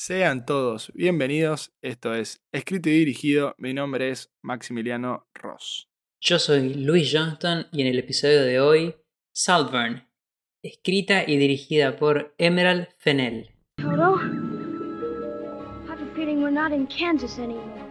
Sean 0.00 0.46
todos 0.46 0.92
bienvenidos. 0.94 1.72
Esto 1.82 2.14
es 2.14 2.40
Escrito 2.52 2.88
y 2.88 3.00
Dirigido. 3.00 3.56
Mi 3.58 3.74
nombre 3.74 4.10
es 4.10 4.30
Maximiliano 4.42 5.26
Ross. 5.34 5.90
Yo 6.20 6.38
soy 6.38 6.72
Luis 6.72 7.10
Johnston 7.12 7.66
y 7.72 7.80
en 7.80 7.88
el 7.88 7.98
episodio 7.98 8.42
de 8.42 8.60
hoy, 8.60 8.94
Saltburn, 9.34 10.08
escrita 10.62 11.24
y 11.26 11.36
dirigida 11.36 11.96
por 11.96 12.32
Emerald 12.38 12.86
Fennell. 12.98 13.50
Toto, 13.78 14.20
I 14.22 15.90
have 15.90 16.00
a 16.00 16.14
feeling 16.14 16.44
we're 16.44 16.52
not 16.52 16.70
in 16.70 16.86
Kansas 16.86 17.36
anymore. 17.40 17.84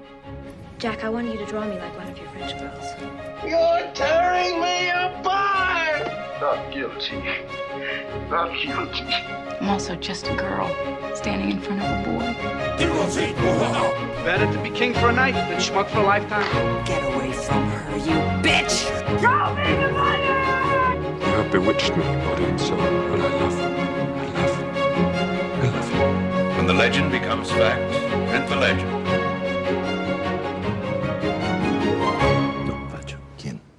Jack, 0.80 1.04
I 1.04 1.10
want 1.10 1.28
you 1.28 1.38
to 1.38 1.46
draw 1.46 1.66
me 1.66 1.78
like 1.78 1.94
one 1.98 2.10
of 2.10 2.18
your 2.18 2.30
French 2.30 2.58
girls. 2.58 2.86
You're 3.44 3.92
tearing 3.94 4.62
me 4.62 4.92
apart! 4.92 5.37
Not 6.48 6.72
guilty. 6.72 7.22
Not 8.30 8.54
guilty. 8.54 9.04
I'm 9.60 9.68
also 9.68 9.96
just 9.96 10.28
a 10.30 10.34
girl 10.34 10.74
standing 11.14 11.52
in 11.52 11.60
front 11.60 11.82
of 11.82 12.08
a 12.08 12.10
boy. 12.10 12.34
Better 14.24 14.50
to 14.54 14.64
be 14.64 14.70
king 14.70 14.94
for 14.94 15.10
a 15.10 15.12
night 15.12 15.34
than 15.34 15.60
schmuck 15.60 15.90
for 15.90 16.00
a 16.00 16.04
lifetime. 16.04 16.46
Get 16.86 17.04
away 17.14 17.34
from 17.34 17.68
her, 17.68 17.98
you 17.98 18.16
bitch! 18.42 18.88
You 21.20 21.34
have 21.36 21.52
bewitched 21.52 21.98
me, 21.98 22.04
body 22.06 22.46
and 22.46 22.62
soul, 22.62 22.80
and 22.80 23.22
I 23.22 23.28
love, 23.28 23.60
you. 23.60 23.68
I 24.16 24.28
love, 24.40 24.58
you. 24.58 24.68
I 25.64 25.70
love 25.76 25.92
you. 25.92 26.56
When 26.56 26.66
the 26.66 26.74
legend 26.74 27.12
becomes 27.12 27.52
fact, 27.52 27.92
print 28.30 28.48
the 28.48 28.56
legend. 28.56 28.97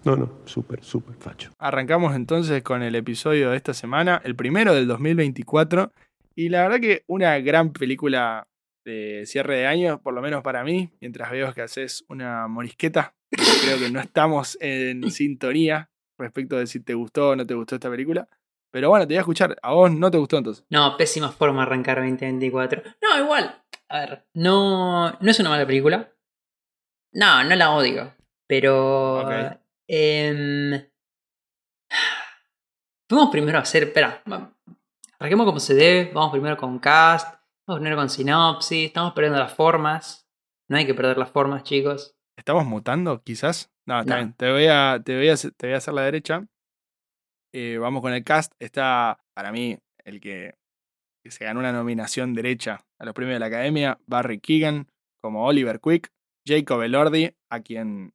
No, 0.09 0.17
no, 0.17 0.31
súper, 0.47 0.83
súper 0.83 1.17
facho. 1.17 1.51
Arrancamos 1.59 2.17
entonces 2.17 2.63
con 2.63 2.83
el 2.83 2.95
episodio 2.95 3.51
de 3.51 3.59
esta 3.59 3.75
semana, 3.75 4.23
el 4.25 4.35
primero 4.35 4.73
del 4.73 4.87
2024. 4.87 5.93
Y 6.35 6.49
la 6.49 6.63
verdad 6.63 6.81
que 6.81 7.05
una 7.09 7.39
gran 7.41 7.75
película 7.75 8.49
de 8.87 9.25
cierre 9.27 9.59
de 9.59 9.67
año, 9.67 10.01
por 10.01 10.15
lo 10.15 10.23
menos 10.23 10.43
para 10.43 10.65
mí, 10.65 10.91
mientras 11.03 11.31
veo 11.31 11.53
que 11.53 11.61
haces 11.61 12.07
una 12.09 12.49
morisqueta. 12.49 13.17
Creo 13.31 13.79
que 13.79 13.91
no 13.91 14.01
estamos 14.01 14.57
en 14.63 15.11
sintonía 15.11 15.91
respecto 16.17 16.57
de 16.57 16.67
si 16.67 16.81
te 16.81 16.95
gustó 16.95 17.29
o 17.29 17.37
no 17.37 17.45
te 17.45 17.53
gustó 17.53 17.75
esta 17.75 17.91
película. 17.91 18.27
Pero 18.71 18.89
bueno, 18.89 19.07
te 19.07 19.13
voy 19.13 19.19
a 19.19 19.21
escuchar. 19.21 19.59
A 19.61 19.75
vos 19.75 19.93
no 19.93 20.11
te 20.11 20.17
gustó 20.17 20.39
entonces. 20.39 20.65
No, 20.71 20.97
pésima 20.97 21.31
forma 21.31 21.61
de 21.61 21.67
arrancar 21.67 21.99
2024. 21.99 22.83
No, 23.03 23.23
igual. 23.23 23.63
A 23.91 24.01
ver, 24.01 24.25
no, 24.33 25.11
no 25.21 25.31
es 25.31 25.39
una 25.39 25.51
mala 25.51 25.67
película. 25.67 26.11
No, 27.13 27.45
no 27.45 27.55
la 27.55 27.73
odio. 27.73 28.15
Pero... 28.47 29.59
em, 29.89 30.89
fuimos 33.09 33.31
primero 33.31 33.59
a 33.59 33.63
hacer... 33.63 33.85
Espera, 33.85 34.23
arranquemos 35.19 35.47
como 35.47 35.61
se 35.61 35.75
debe. 35.75 36.11
Vamos 36.13 36.31
primero 36.31 36.57
con 36.57 36.79
cast. 36.79 37.35
Vamos 37.67 37.81
primero 37.81 37.97
con 37.97 38.11
sinopsis. 38.11 38.87
Estamos 38.87 39.13
perdiendo 39.13 39.39
las 39.39 39.53
formas. 39.55 40.29
No 40.69 40.77
hay 40.77 40.87
que 40.87 40.95
perder 40.95 41.17
las 41.19 41.31
formas, 41.31 41.63
chicos. 41.63 42.15
¿Estamos 42.37 42.67
mutando, 42.67 43.23
quizás? 43.23 43.71
No, 43.87 44.01
está 44.01 44.15
No. 44.15 44.21
bien. 44.21 44.33
Te 44.35 44.51
voy, 44.53 44.67
a, 44.67 45.01
te, 45.05 45.17
voy 45.17 45.29
a, 45.29 45.33
hacer- 45.33 45.53
te 45.53 45.67
voy 45.67 45.75
a 45.75 45.79
hacer 45.79 45.95
la 45.95 46.03
derecha. 46.03 46.47
Eh, 47.55 47.79
vamos 47.79 48.03
con 48.03 48.13
el 48.13 48.23
cast. 48.23 48.53
Está, 48.59 49.19
para 49.35 49.51
mí, 49.51 49.79
el 50.05 50.21
que, 50.21 50.55
que 51.25 51.31
se 51.31 51.45
ganó 51.45 51.61
una 51.61 51.73
nominación 51.73 52.35
derecha 52.35 52.85
a 53.01 53.05
los 53.07 53.15
premios 53.15 53.37
de 53.37 53.41
la 53.41 53.47
Academia, 53.47 53.99
Barry 54.07 54.39
Keegan, 54.41 54.87
como 55.23 55.47
Oliver 55.47 55.81
Quick, 55.81 56.13
Jacob 56.47 56.83
Elordi, 56.83 57.35
a 57.51 57.61
quien 57.61 58.13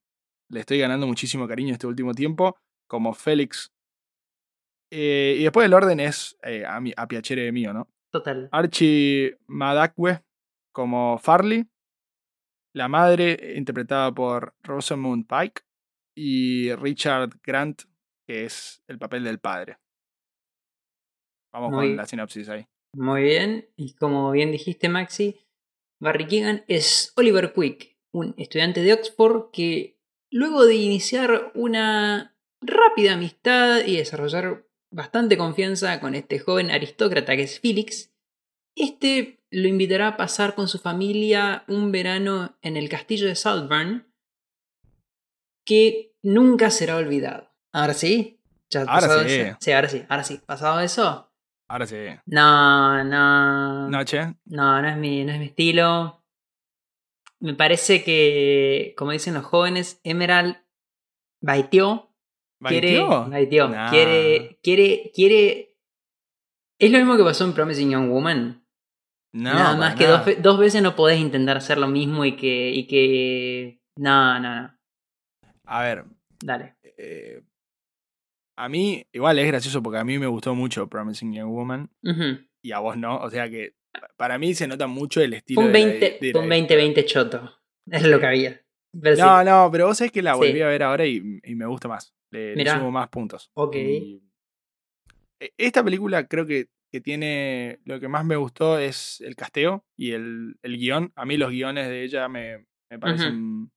le 0.50 0.60
estoy 0.62 0.80
ganando 0.80 1.08
muchísimo 1.08 1.48
cariño 1.48 1.74
este 1.74 1.88
último 1.88 2.14
tiempo, 2.14 2.58
como 2.88 3.14
Félix. 3.14 3.72
Eh, 4.92 5.38
y 5.40 5.44
después 5.44 5.66
el 5.66 5.74
orden 5.74 6.00
es 6.00 6.38
eh, 6.44 6.66
a, 6.66 6.80
mi, 6.80 6.94
a 6.96 7.08
piacere 7.08 7.52
mío, 7.52 7.74
¿no? 7.74 7.90
Total. 8.12 8.48
Archie 8.52 9.38
Madakwe 9.48 10.24
como 10.72 11.18
Farley, 11.18 11.66
la 12.76 12.88
madre 12.88 13.54
interpretada 13.56 14.12
por 14.12 14.56
Rosamund 14.64 15.28
Pike 15.28 15.62
y 16.16 16.74
Richard 16.76 17.40
Grant, 17.44 17.84
que 18.28 18.46
es 18.46 18.84
el 18.88 19.00
papel 19.00 19.24
del 19.24 19.40
padre. 19.40 19.78
Vamos 21.53 21.72
Muy- 21.72 21.88
con 21.90 21.98
la 21.98 22.06
sinopsis 22.06 22.50
ahí. 22.50 22.66
Muy 22.96 23.24
bien, 23.24 23.68
y 23.76 23.96
como 23.96 24.30
bien 24.32 24.52
dijiste 24.52 24.90
Maxi, 24.90 25.40
Barry 26.00 26.28
Keegan 26.28 26.64
es 26.68 27.12
Oliver 27.16 27.52
Quick, 27.53 27.98
un 28.14 28.36
estudiante 28.38 28.82
de 28.82 28.94
Oxford 28.94 29.50
que 29.52 29.93
luego 30.34 30.66
de 30.66 30.76
iniciar 30.76 31.52
una 31.54 32.36
rápida 32.60 33.14
amistad 33.14 33.86
y 33.86 33.98
desarrollar 33.98 34.66
bastante 34.92 35.38
confianza 35.38 36.00
con 36.00 36.16
este 36.16 36.40
joven 36.40 36.72
aristócrata 36.72 37.36
que 37.36 37.44
es 37.44 37.60
Felix, 37.60 38.12
este 38.76 39.44
lo 39.52 39.68
invitará 39.68 40.08
a 40.10 40.18
pasar 40.18 40.56
con 40.56 40.68
su 40.68 40.80
familia 40.80 41.64
un 41.68 41.92
verano 41.92 42.58
en 42.64 42.76
el 42.78 42.90
castillo 42.90 43.28
de 43.28 43.36
Saltburn 43.36 44.12
que 45.66 46.16
nunca 46.24 46.72
será 46.72 46.98
olvidado. 46.98 47.52
Ahora 47.72 47.94
sí, 47.94 48.42
ya 48.70 48.82
Ahora 48.82 48.94
pasado 49.02 49.24
sí. 49.28 49.34
eso? 49.36 49.58
Sí, 49.60 49.72
ahora 49.72 49.90
sí, 49.90 50.06
ahora 50.10 50.24
sí. 50.24 50.42
Pasado 50.46 50.80
eso, 50.80 51.32
Ahora 51.68 51.86
sí. 51.86 51.96
no, 52.26 53.04
no. 53.04 53.90
Noche. 53.90 54.36
No, 54.46 54.82
no 54.82 54.88
es 54.88 54.98
mi, 54.98 55.24
no 55.24 55.32
es 55.34 55.40
mi 55.40 55.46
estilo. 55.46 56.22
Me 57.44 57.54
parece 57.54 58.04
que, 58.04 58.94
como 58.98 59.12
dicen 59.12 59.34
los 59.34 59.44
jóvenes, 59.44 60.00
Emerald 60.04 60.56
baiteó. 61.42 62.16
Quiere, 62.66 63.00
¿Baiteó? 63.00 63.30
baiteó. 63.30 63.68
Nah. 63.70 63.90
Quiere, 63.90 64.59
quiere, 64.64 65.12
quiere. 65.14 65.76
Es 66.80 66.92
lo 66.92 66.98
mismo 67.00 67.18
que 67.18 67.24
pasó 67.24 67.44
en 67.44 67.53
Promising 67.53 67.92
Young 67.92 68.09
Woman. 68.09 68.66
No, 69.34 69.53
Nada 69.53 69.76
más 69.78 69.96
que 69.96 70.06
nada. 70.06 70.24
dos, 70.24 70.42
dos 70.42 70.59
veces 70.59 70.82
no 70.82 70.96
podés 70.96 71.20
intentar 71.20 71.58
hacer 71.58 71.78
lo 71.78 71.88
mismo 71.88 72.24
y 72.24 72.38
que. 72.38 72.70
y 72.70 72.88
que. 72.88 73.82
No, 73.98 74.40
no, 74.40 74.62
no. 74.62 74.80
A 75.66 75.82
ver, 75.84 76.06
Dale. 76.44 76.76
eh, 76.98 77.42
a 78.58 78.70
mí, 78.70 79.03
igual 79.12 79.40
es 79.40 79.48
gracioso 79.48 79.82
porque 79.84 79.98
a 80.00 80.03
mí 80.03 80.18
me 80.20 80.28
gustó 80.28 80.56
mucho 80.56 80.88
Promising 80.88 81.34
Young 81.34 81.52
Woman 81.52 81.90
y 82.62 82.72
a 82.72 82.80
vos 82.80 82.96
no. 82.96 83.18
O 83.18 83.30
sea 83.30 83.50
que 83.50 83.76
para 84.18 84.38
mí 84.38 84.54
se 84.54 84.68
nota 84.68 84.88
mucho 84.88 85.22
el 85.22 85.34
estilo 85.34 85.62
un 85.62 85.72
de 85.72 85.80
la- 85.80 85.86
20, 85.86 86.18
de 86.22 86.31
fue 86.31 86.42
la 86.42 86.46
un 86.46 86.50
20-20 86.68 87.06
choto. 87.06 87.59
Es 87.92 88.04
lo 88.08 88.20
que 88.20 88.26
había. 88.28 88.62
Pero 89.02 89.16
sí. 89.16 89.22
No, 89.22 89.44
no, 89.44 89.70
pero 89.72 89.88
vos 89.88 89.98
sabés 89.98 90.12
que 90.12 90.22
la 90.22 90.34
Sí. 90.34 90.38
volví 90.40 90.62
a 90.62 90.68
ver 90.68 90.84
ahora 90.84 91.06
y, 91.06 91.40
y 91.44 91.56
me 91.56 91.66
gusta 91.66 91.88
más. 91.88 92.14
Le, 92.32 92.66
sumo 92.70 92.92
más 92.92 93.09
puntos. 93.09 93.52
Ok. 93.56 93.76
Y- 93.76 94.24
e- 95.40 95.53
Esta 95.58 95.84
película 95.84 96.28
creo 96.28 96.46
que, 96.46 96.68
que 96.92 97.02
tiene. 97.02 97.80
Lo 97.86 98.00
que 98.00 98.08
más 98.08 98.24
me 98.26 98.36
gustó 98.36 98.78
es 98.80 99.20
el 99.22 99.36
casteo 99.36 99.86
y 99.98 100.12
el, 100.12 100.56
el 100.62 100.78
guion. 100.78 101.12
A 101.16 101.26
mí 101.26 101.38
los 101.38 101.50
guiones 101.52 101.88
de 101.90 102.03
ella 102.03 102.28
me, 102.30 102.66
me 102.90 103.00
parecen. 103.00 103.72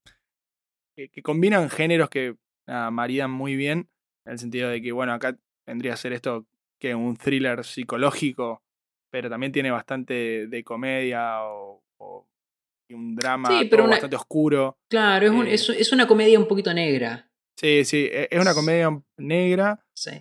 que, 0.95 1.09
que 1.09 1.21
combinan 1.21 1.69
géneros 1.69 2.09
que 2.09 2.35
nada, 2.65 2.89
maridan 2.91 3.31
muy 3.31 3.55
bien. 3.55 3.89
En 4.25 4.33
el 4.33 4.39
sentido 4.39 4.69
de 4.69 4.81
que, 4.81 4.91
bueno, 4.91 5.13
acá 5.13 5.37
vendría 5.65 5.93
a 5.93 5.97
ser 5.97 6.13
esto 6.13 6.45
que 6.79 6.93
un 6.95 7.17
thriller 7.17 7.63
psicológico, 7.63 8.63
pero 9.11 9.29
también 9.29 9.51
tiene 9.51 9.71
bastante 9.71 10.47
de 10.47 10.63
comedia 10.63 11.43
o, 11.43 11.83
un 12.89 13.15
drama 13.15 13.49
Sí, 13.49 13.65
pero 13.65 13.77
todo 13.81 13.83
una- 13.87 13.91
bastante 13.95 14.15
oscuro. 14.15 14.77
Claro, 14.89 15.25
es, 15.25 15.31
un- 15.31 15.47
Eh. 15.47 15.53
es, 15.55 15.69
es 15.69 15.91
una 15.91 16.07
comedia 16.07 16.39
un 16.39 16.47
poquito 16.47 16.73
negra. 16.73 17.29
Sí, 17.59 17.83
sí, 17.83 18.07
e- 18.09 18.29
es 18.31 18.39
una 18.39 18.53
comedia 18.53 18.89
negra 19.17 19.83
Sí. 19.93 20.11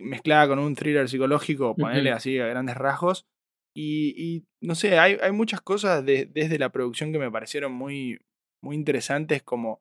mezclada 0.00 0.46
con 0.48 0.58
un 0.60 0.74
thriller 0.76 1.08
psicológico, 1.08 1.74
ponerle 1.74 2.12
así 2.12 2.38
a 2.38 2.46
grandes 2.46 2.76
rasgos. 2.76 3.26
Y, 3.76 4.14
y, 4.16 4.44
no 4.62 4.74
sé, 4.74 4.98
hay, 4.98 5.16
hay 5.20 5.32
muchas 5.32 5.60
cosas 5.60 6.04
de- 6.04 6.26
desde 6.26 6.58
la 6.58 6.70
producción 6.70 7.12
que 7.12 7.18
me 7.18 7.30
parecieron 7.30 7.72
muy, 7.72 8.18
muy 8.62 8.76
interesantes, 8.76 9.42
como 9.42 9.80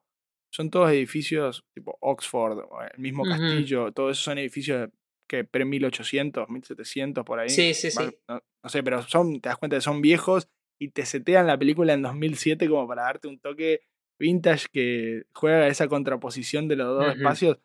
son 0.51 0.69
todos 0.71 0.89
edificios 0.91 1.65
tipo 1.75 1.97
Oxford, 2.01 2.59
el 2.93 2.99
mismo 2.99 3.23
castillo, 3.25 3.91
todos 3.91 4.13
esos 4.13 4.23
son 4.23 4.37
edificios 4.39 4.89
que 5.27 5.43
pre-1800, 5.43 6.47
1700 6.47 7.25
por 7.25 7.39
ahí. 7.39 7.49
Sí, 7.49 7.73
sí, 7.73 7.91
sí. 7.91 8.03
No, 8.27 8.41
no 8.63 8.69
sé, 8.69 8.83
pero 8.83 9.01
son, 9.03 9.39
te 9.41 9.49
das 9.49 9.57
cuenta 9.57 9.77
que 9.77 9.81
son 9.81 10.01
viejos 10.01 10.49
y 10.79 10.89
te 10.89 11.05
setean 11.05 11.47
la 11.47 11.57
película 11.57 11.93
en 11.93 12.01
2007 12.01 12.67
como 12.69 12.87
para 12.87 13.03
darte 13.03 13.27
un 13.27 13.39
toque 13.39 13.81
vintage 14.19 14.67
que 14.71 15.23
juega 15.33 15.67
esa 15.67 15.87
contraposición 15.87 16.67
de 16.67 16.75
los 16.75 16.87
dos 16.87 17.15
espacios, 17.15 17.59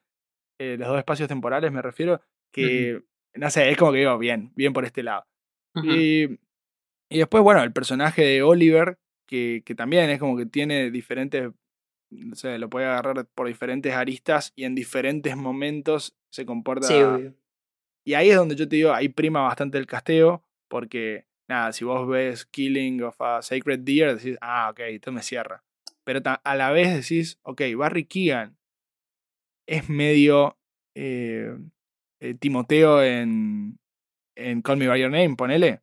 eh, 0.59 0.77
los 0.79 0.89
dos 0.89 0.99
espacios 0.99 1.29
temporales 1.29 1.73
me 1.73 1.83
refiero, 1.83 2.21
que 2.53 3.03
no 3.35 3.51
sé, 3.51 3.71
es 3.71 3.77
como 3.77 3.93
que 3.93 4.01
digo, 4.01 4.19
bien, 4.19 4.53
bien 4.55 4.73
por 4.73 4.85
este 4.85 5.03
lado. 5.03 5.27
Y, 5.83 6.25
y 7.09 7.19
después, 7.19 7.43
bueno, 7.43 7.63
el 7.63 7.73
personaje 7.73 8.23
de 8.23 8.43
Oliver, 8.43 8.99
que, 9.27 9.63
que 9.65 9.75
también 9.75 10.11
es 10.11 10.19
como 10.19 10.37
que 10.37 10.45
tiene 10.45 10.91
diferentes, 10.91 11.51
no 12.11 12.35
sé, 12.35 12.59
lo 12.59 12.69
puede 12.69 12.87
agarrar 12.87 13.27
por 13.35 13.47
diferentes 13.47 13.95
aristas 13.95 14.53
y 14.55 14.65
en 14.65 14.75
diferentes 14.75 15.35
momentos 15.37 16.15
se 16.31 16.45
comporta 16.45 16.87
Sí. 16.87 17.35
Y 18.05 18.15
ahí 18.15 18.31
es 18.31 18.37
donde 18.37 18.57
yo 18.57 18.69
te 18.69 18.77
digo, 18.77 18.93
ahí 18.93 19.09
prima 19.09 19.43
bastante 19.43 19.79
el 19.79 19.87
casteo, 19.87 20.45
porque, 20.69 21.27
nada, 21.49 21.73
si 21.73 21.85
vos 21.85 22.09
ves 22.09 22.47
Killing 22.47 23.03
of 23.03 23.21
a 23.21 23.43
Sacred 23.43 23.81
Deer, 23.81 24.17
decís, 24.17 24.37
ah, 24.41 24.71
ok, 24.71 24.81
esto 24.81 25.13
me 25.13 25.23
cierra. 25.23 25.63
Pero 26.05 26.21
a 26.25 26.57
la 26.57 26.71
vez 26.73 26.95
decís, 26.95 27.39
ok, 27.43 27.63
Barry 27.77 28.05
Keegan 28.07 28.57
es 29.69 29.89
medio 29.89 30.59
eh, 30.95 31.57
eh, 32.21 32.35
Timoteo 32.35 33.03
en, 33.03 33.79
en 34.37 34.63
Call 34.63 34.79
Me 34.79 34.89
By 34.89 35.01
Your 35.01 35.11
Name, 35.11 35.37
ponele. 35.37 35.81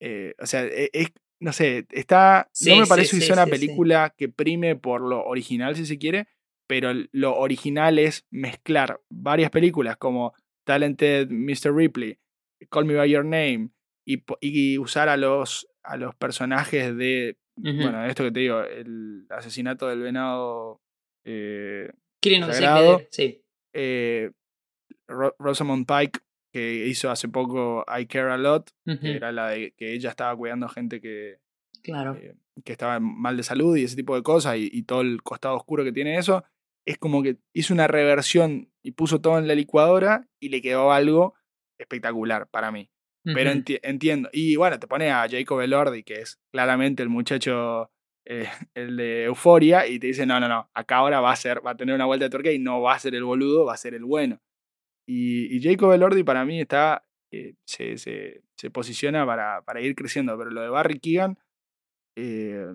Eh, 0.00 0.34
o 0.38 0.46
sea, 0.46 0.64
e- 0.64 0.90
es, 0.92 1.12
no 1.40 1.52
sé, 1.52 1.86
está. 1.90 2.48
Sí, 2.52 2.70
no 2.70 2.76
me 2.76 2.84
sí, 2.84 2.88
parece 2.88 3.16
que 3.16 3.20
sí, 3.22 3.26
sea 3.26 3.34
una 3.34 3.46
película 3.46 4.14
que 4.16 4.28
prime 4.28 4.76
por 4.76 5.02
lo 5.02 5.24
original, 5.24 5.76
si 5.76 5.86
se 5.86 5.98
quiere, 5.98 6.26
pero 6.66 6.92
lo 7.12 7.36
original 7.36 7.98
es 7.98 8.26
mezclar 8.30 9.00
varias 9.08 9.50
películas 9.50 9.96
como 9.96 10.34
Talented 10.64 11.28
Mr. 11.30 11.74
Ripley, 11.74 12.18
Call 12.70 12.84
Me 12.84 12.94
By 12.94 13.10
Your 13.10 13.24
Name, 13.24 13.70
y, 14.06 14.22
usar 14.78 15.08
a 15.08 15.16
los, 15.16 15.68
a 15.82 15.96
los 15.96 16.14
personajes 16.14 16.96
de. 16.96 17.36
Ujú. 17.56 17.76
Bueno, 17.82 18.04
esto 18.06 18.24
que 18.24 18.32
te 18.32 18.40
digo, 18.40 18.60
el 18.62 19.26
asesinato 19.30 19.88
del 19.88 20.00
venado. 20.00 20.80
eh, 21.24 21.90
Quieren 22.20 22.40
no 22.42 22.46
sé 22.52 22.52
Sí. 23.10 23.42
eh, 23.74 24.30
Ro- 25.06 25.34
Rosamund 25.38 25.86
Pike, 25.86 26.20
que 26.52 26.86
hizo 26.86 27.10
hace 27.10 27.28
poco 27.28 27.84
I 27.88 28.06
Care 28.06 28.32
a 28.32 28.36
Lot, 28.38 28.70
que 29.00 29.16
era 29.16 29.30
la 29.32 29.50
de 29.50 29.72
que 29.76 29.92
ella 29.92 30.10
estaba 30.10 30.34
cuidando 30.36 30.68
gente 30.68 31.00
que, 31.00 31.38
Claro. 31.82 32.14
eh, 32.16 32.34
que 32.64 32.72
estaba 32.72 32.98
mal 33.00 33.36
de 33.36 33.42
salud 33.42 33.76
y 33.76 33.84
ese 33.84 33.96
tipo 33.96 34.14
de 34.16 34.22
cosas, 34.22 34.56
y, 34.56 34.68
y 34.72 34.82
todo 34.84 35.02
el 35.02 35.22
costado 35.22 35.56
oscuro 35.56 35.84
que 35.84 35.92
tiene 35.92 36.16
eso, 36.18 36.42
es 36.86 36.98
como 36.98 37.22
que 37.22 37.36
hizo 37.54 37.74
una 37.74 37.86
reversión 37.86 38.72
y 38.82 38.92
puso 38.92 39.20
todo 39.20 39.38
en 39.38 39.46
la 39.48 39.54
licuadora 39.54 40.28
y 40.40 40.48
le 40.48 40.62
quedó 40.62 40.92
algo 40.92 41.34
espectacular 41.78 42.48
para 42.48 42.70
mí. 42.72 42.90
Pero 43.34 43.50
enti- 43.50 43.80
entiendo. 43.82 44.30
Y 44.32 44.56
bueno, 44.56 44.78
te 44.78 44.86
pone 44.86 45.10
a 45.10 45.26
Jacob 45.28 45.60
Elordi, 45.60 46.02
que 46.02 46.20
es 46.20 46.40
claramente 46.52 47.02
el 47.02 47.10
muchacho, 47.10 47.90
eh, 48.26 48.48
el 48.74 48.96
de 48.96 49.24
Euforia, 49.24 49.86
y 49.86 49.98
te 49.98 50.06
dice, 50.08 50.24
no, 50.26 50.40
no, 50.40 50.48
no, 50.48 50.70
acá 50.74 50.96
ahora 50.96 51.20
va 51.20 51.32
a 51.32 51.36
ser, 51.36 51.64
va 51.64 51.72
a 51.72 51.76
tener 51.76 51.94
una 51.94 52.06
vuelta 52.06 52.24
de 52.26 52.30
tuerca 52.30 52.50
y 52.50 52.58
no 52.58 52.80
va 52.80 52.94
a 52.94 52.98
ser 52.98 53.14
el 53.14 53.24
boludo, 53.24 53.64
va 53.66 53.74
a 53.74 53.78
ser 53.78 53.94
el 53.94 54.04
bueno. 54.04 54.40
Y, 55.06 55.54
y 55.56 55.62
Jacob 55.62 55.92
Elordi 55.92 56.22
para 56.24 56.44
mí 56.44 56.60
está, 56.60 57.04
eh, 57.32 57.54
se, 57.66 57.98
se, 57.98 58.42
se 58.56 58.70
posiciona 58.70 59.26
para, 59.26 59.62
para 59.62 59.80
ir 59.82 59.94
creciendo, 59.94 60.36
pero 60.38 60.50
lo 60.50 60.62
de 60.62 60.68
Barry 60.70 60.98
Keegan, 60.98 61.38
eh, 62.16 62.66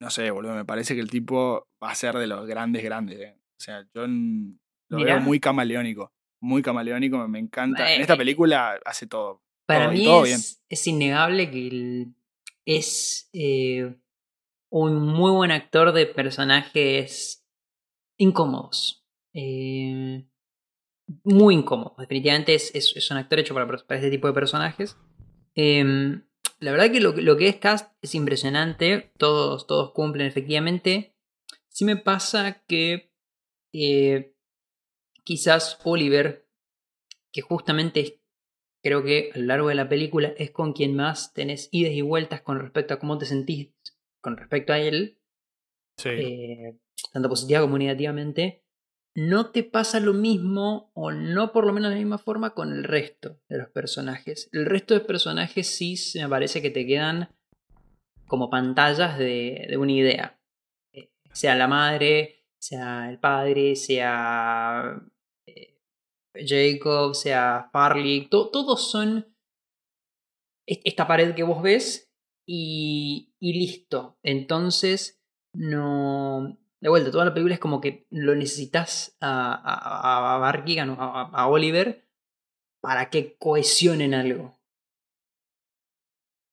no 0.00 0.10
sé, 0.10 0.30
boludo, 0.30 0.54
me 0.54 0.64
parece 0.64 0.94
que 0.94 1.00
el 1.00 1.10
tipo 1.10 1.68
va 1.82 1.90
a 1.90 1.94
ser 1.94 2.14
de 2.16 2.26
los 2.26 2.46
grandes, 2.46 2.82
grandes. 2.82 3.20
eh. 3.20 3.36
O 3.38 3.60
sea, 3.62 3.82
yo 3.94 4.06
lo 4.06 4.98
Mirá. 4.98 5.14
veo 5.16 5.20
muy 5.20 5.38
camaleónico, 5.38 6.12
muy 6.40 6.62
camaleónico, 6.62 7.28
me, 7.28 7.38
encanta. 7.38 7.92
En 7.92 7.98
Eh, 7.98 8.02
esta 8.02 8.14
eh, 8.14 8.18
película 8.18 8.78
hace 8.84 9.06
todo. 9.06 9.42
Para 9.66 9.84
todo, 9.84 9.92
mí 9.92 10.04
todo 10.04 10.24
es, 10.24 10.62
es 10.68 10.86
innegable 10.86 11.50
que 11.50 11.68
el- 11.68 12.14
es 12.64 13.28
eh, 13.32 13.94
un 14.70 15.02
muy 15.02 15.30
buen 15.32 15.50
actor 15.50 15.92
de 15.92 16.06
personajes 16.06 17.46
incómodos. 18.16 19.04
Eh, 19.34 20.26
muy 21.24 21.54
incómodos. 21.54 21.96
Definitivamente 21.98 22.54
es, 22.54 22.74
es- 22.74 22.96
es 22.96 23.10
un 23.10 23.18
actor 23.18 23.38
hecho 23.38 23.54
para, 23.54 23.66
para 23.66 23.96
este 24.00 24.10
tipo 24.10 24.26
de 24.28 24.32
personajes. 24.34 24.96
Em, 25.54 26.22
la 26.60 26.70
verdad 26.72 26.90
que 26.92 27.00
lo, 27.00 27.12
lo 27.12 27.36
que 27.36 27.48
es 27.48 27.56
cast 27.56 27.92
es 28.02 28.14
impresionante. 28.14 29.12
Todos, 29.18 29.66
todos 29.66 29.92
cumplen 29.92 30.26
efectivamente. 30.26 31.14
Sí 31.68 31.84
me 31.84 31.96
pasa 31.96 32.62
que 32.66 33.12
eh, 33.72 34.34
quizás 35.24 35.78
Oliver, 35.84 36.46
que 37.32 37.40
justamente 37.40 38.00
es 38.00 38.14
creo 38.82 39.04
que 39.04 39.30
a 39.34 39.38
lo 39.38 39.44
largo 39.44 39.68
de 39.68 39.74
la 39.74 39.88
película 39.88 40.32
es 40.38 40.50
con 40.50 40.72
quien 40.72 40.96
más 40.96 41.34
tenés 41.34 41.68
idas 41.70 41.92
y 41.92 42.00
vueltas 42.00 42.40
con 42.40 42.58
respecto 42.58 42.94
a 42.94 42.98
cómo 42.98 43.18
te 43.18 43.26
sentís 43.26 43.74
con 44.22 44.36
respecto 44.36 44.72
a 44.72 44.78
él, 44.78 45.18
Sí. 45.98 46.08
eh, 46.10 46.78
tanto 47.12 47.28
positiva 47.28 47.60
como 47.60 47.76
negativamente, 47.78 48.64
no 49.14 49.50
te 49.50 49.62
pasa 49.64 50.00
lo 50.00 50.12
mismo 50.14 50.90
o 50.94 51.10
no 51.12 51.52
por 51.52 51.66
lo 51.66 51.72
menos 51.72 51.90
de 51.90 51.96
la 51.96 52.00
misma 52.00 52.18
forma 52.18 52.54
con 52.54 52.72
el 52.72 52.84
resto 52.84 53.40
de 53.48 53.58
los 53.58 53.68
personajes. 53.68 54.48
El 54.52 54.66
resto 54.66 54.94
de 54.94 55.00
personajes 55.00 55.66
sí 55.66 55.96
me 56.18 56.28
parece 56.28 56.62
que 56.62 56.70
te 56.70 56.86
quedan 56.86 57.28
como 58.26 58.48
pantallas 58.50 59.18
de, 59.18 59.66
de 59.68 59.76
una 59.76 59.92
idea. 59.92 60.40
Eh, 60.92 61.10
sea 61.32 61.56
la 61.56 61.66
madre, 61.66 62.44
sea 62.58 63.10
el 63.10 63.18
padre, 63.18 63.74
sea 63.76 65.00
eh, 65.46 65.76
Jacob, 66.34 67.14
sea 67.14 67.68
Farley, 67.72 68.28
to- 68.28 68.50
todos 68.50 68.90
son 68.90 69.26
est- 70.66 70.82
esta 70.84 71.06
pared 71.08 71.34
que 71.34 71.42
vos 71.42 71.62
ves 71.62 72.12
y, 72.46 73.34
y 73.40 73.52
listo. 73.54 74.18
Entonces, 74.22 75.20
no. 75.52 76.56
De 76.80 76.88
vuelta, 76.88 77.10
toda 77.10 77.26
la 77.26 77.34
película 77.34 77.54
es 77.54 77.60
como 77.60 77.80
que 77.80 78.06
lo 78.10 78.34
necesitas 78.34 79.16
a, 79.20 79.52
a, 79.52 80.36
a 80.36 80.50
a, 80.98 81.30
a 81.32 81.46
Oliver 81.48 82.04
para 82.80 83.10
que 83.10 83.36
cohesionen 83.38 84.14
algo. 84.14 84.58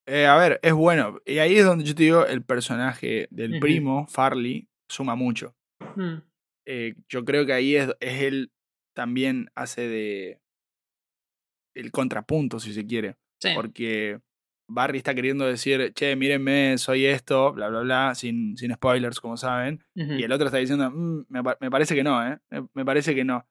Eh, 0.05 0.25
a 0.25 0.37
ver, 0.37 0.59
es 0.63 0.73
bueno. 0.73 1.19
Y 1.25 1.39
ahí 1.39 1.57
es 1.57 1.65
donde 1.65 1.83
yo 1.83 1.93
te 1.95 2.03
digo, 2.03 2.25
el 2.25 2.43
personaje 2.43 3.27
del 3.29 3.59
primo, 3.59 4.07
Farley, 4.07 4.67
suma 4.89 5.15
mucho. 5.15 5.55
Hmm, 5.95 6.19
Eh, 6.65 6.95
yo 7.07 7.23
creo 7.23 7.45
que 7.45 7.53
ahí 7.53 7.75
es, 7.75 7.89
es 7.99 8.21
él 8.23 8.51
también 8.93 9.49
hace 9.55 9.87
de 9.87 10.41
el 11.75 11.91
contrapunto, 11.91 12.59
si 12.59 12.73
se 12.73 12.85
quiere. 12.85 13.15
sí. 13.39 13.49
Porque 13.55 14.19
Barry 14.69 14.97
está 14.97 15.15
queriendo 15.15 15.45
decir, 15.45 15.93
che, 15.93 16.15
mírenme, 16.15 16.77
soy 16.77 17.05
esto, 17.05 17.53
bla, 17.53 17.69
bla, 17.69 17.81
bla, 17.81 18.15
sin, 18.15 18.57
sin 18.57 18.73
spoilers, 18.73 19.19
como 19.21 19.37
saben. 19.37 19.83
Y 20.19 20.23
el 20.23 20.31
otro 20.31 20.47
está 20.47 20.57
diciendo, 20.57 20.91
"Mm, 20.91 21.25
me, 21.29 21.41
me 21.61 21.71
parece 21.71 21.95
que 21.95 22.03
no, 22.03 22.25
¿eh? 22.27 22.37
Me, 22.49 22.67
me 22.73 22.85
parece 22.85 23.15
que 23.15 23.23
no. 23.23 23.47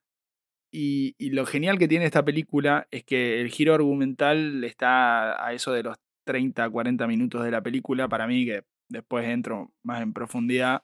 Y, 0.70 1.14
y 1.18 1.30
lo 1.30 1.46
genial 1.46 1.78
que 1.78 1.88
tiene 1.88 2.04
esta 2.04 2.24
película 2.24 2.86
es 2.90 3.04
que 3.04 3.40
el 3.40 3.50
giro 3.50 3.72
argumental 3.74 4.62
está 4.64 5.42
a 5.44 5.52
eso 5.54 5.72
de 5.72 5.82
los 5.84 5.96
30, 6.26 6.68
40 6.68 7.06
minutos 7.06 7.44
de 7.44 7.50
la 7.50 7.62
película, 7.62 8.08
para 8.08 8.26
mí, 8.26 8.44
que 8.44 8.64
después 8.90 9.26
entro 9.26 9.72
más 9.82 10.02
en 10.02 10.12
profundidad. 10.12 10.82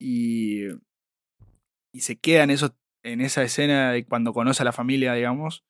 Y, 0.00 0.66
y 1.92 2.00
se 2.00 2.16
queda 2.18 2.44
en, 2.44 2.50
eso, 2.50 2.76
en 3.02 3.20
esa 3.20 3.42
escena 3.42 3.92
de 3.92 4.04
cuando 4.04 4.32
conoce 4.32 4.62
a 4.62 4.64
la 4.64 4.72
familia, 4.72 5.12
digamos. 5.14 5.64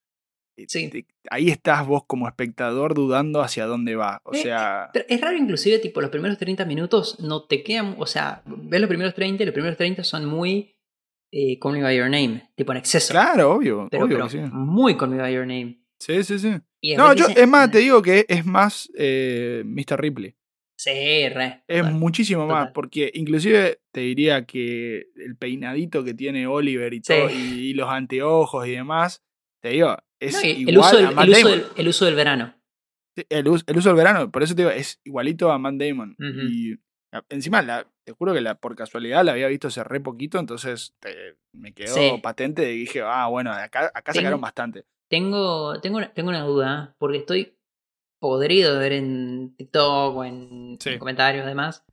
Sí. 0.69 0.89
te- 0.89 1.07
ahí 1.31 1.51
estás 1.51 1.87
vos 1.87 2.05
como 2.07 2.27
espectador 2.29 2.95
dudando 2.95 3.43
hacia 3.43 3.67
dónde 3.67 3.95
va. 3.97 4.21
O 4.25 4.33
Eh, 4.35 4.39
sea, 4.43 4.91
Pero 4.93 5.05
es 5.09 5.21
raro 5.21 5.37
inclusive, 5.37 5.79
tipo, 5.79 6.01
los 6.01 6.11
primeros 6.11 6.39
30 6.39 6.65
minutos 6.65 7.21
no 7.21 7.45
te 7.45 7.63
quedan, 7.63 7.95
o 7.99 8.07
sea, 8.07 8.43
ves 8.47 8.81
los 8.81 8.89
primeros 8.89 9.15
30 9.15 9.43
y 9.43 9.47
los 9.47 9.53
primeros 9.53 9.77
30 9.77 10.03
son 10.05 10.25
muy 10.27 10.73
eh, 11.33 11.59
Call 11.59 11.73
Me 11.73 11.83
By 11.83 11.97
Your 11.97 12.09
Name, 12.09 12.51
tipo 12.55 12.73
en 12.73 12.79
exceso. 12.79 13.13
claro, 13.13 13.53
obvio, 13.53 13.89
pero, 13.91 14.05
obvio 14.05 14.17
pero 14.17 14.29
que 14.29 14.33
sí. 14.33 14.39
muy 14.53 14.97
Call 14.97 15.11
Me 15.11 15.17
By 15.19 15.35
Your 15.35 15.47
Name. 15.47 15.83
Sí, 15.99 16.23
sí, 16.25 16.39
sí. 16.39 16.53
No, 16.97 17.13
yo, 17.15 17.27
es 17.29 17.49
más, 17.49 17.71
te 17.71 17.79
digo 17.79 18.01
que 18.01 18.25
es 18.29 18.47
más 18.47 18.89
eh, 18.97 19.63
Mr. 19.67 20.01
Ripley. 20.01 20.35
Sí, 20.79 20.91
re. 21.31 21.65
Es 21.67 21.79
total. 21.81 21.95
muchísimo 21.95 22.47
más, 22.47 22.71
porque 22.73 23.11
inclusive 23.15 23.81
te 23.93 24.01
diría 24.03 24.45
que 24.45 25.07
el 25.17 25.37
peinadito 25.37 26.05
que 26.05 26.15
tiene 26.15 26.47
Oliver 26.47 26.93
y 26.95 26.99
Sí. 26.99 27.03
todo, 27.15 27.31
y, 27.31 27.35
y 27.71 27.73
los 27.75 27.89
anteojos 27.89 28.67
y 28.69 28.73
demás, 28.73 29.25
te 29.63 29.71
digo, 29.71 29.97
es 30.21 30.35
No, 30.35 30.41
y 30.45 30.51
el, 30.51 30.69
igual 30.71 30.79
uso 30.79 30.97
del, 30.97 31.07
a 31.07 31.11
Matt 31.13 31.25
el 31.27 31.31
uso 31.31 31.49
Damon. 31.49 31.59
del- 31.61 31.69
el 31.77 31.89
uso 31.89 32.05
del 32.07 32.15
verano. 32.15 32.55
El, 33.31 33.49
us- 33.49 33.65
el 33.67 33.77
uso 33.79 33.89
del 33.89 33.97
verano, 33.97 34.31
por 34.31 34.43
eso 34.43 34.55
te 34.55 34.63
digo, 34.63 34.71
es 34.71 35.01
igualito 35.05 35.51
a 35.51 35.59
Matt 35.59 35.75
Damon. 35.77 36.17
Y 36.19 36.75
encima, 37.31 37.63
la, 37.63 37.87
te 38.05 38.13
juro 38.13 38.35
que 38.35 38.41
la, 38.43 38.57
por 38.57 38.77
casualidad 38.77 39.25
la 39.25 39.33
había 39.33 39.49
visto 39.49 39.69
hace 39.69 39.83
re 39.85 40.01
poquito, 40.01 40.39
entonces 40.39 40.95
te- 41.01 41.37
me 41.53 41.73
quedó 41.73 41.95
Sí. 41.95 42.11
patente 42.23 42.71
y 42.75 42.79
dije, 42.81 43.01
ah, 43.03 43.27
bueno, 43.29 43.53
acá, 43.53 43.91
acá 43.95 44.13
Tengo- 44.13 44.23
sacaron 44.23 44.41
bastante. 44.41 44.85
Tengo, 45.09 45.81
tengo, 45.81 45.97
una, 45.99 46.13
tengo 46.13 46.29
una 46.31 46.43
duda, 46.43 46.95
porque 46.99 47.19
estoy 47.19 47.57
podrido 48.21 48.75
de 48.75 48.79
ver 48.81 48.93
en 48.93 49.55
TikTok 49.57 50.17
o 50.17 50.25
en, 50.25 50.77
Sí. 50.81 50.91
en 50.91 50.99
comentarios 50.99 51.45
además 51.45 51.85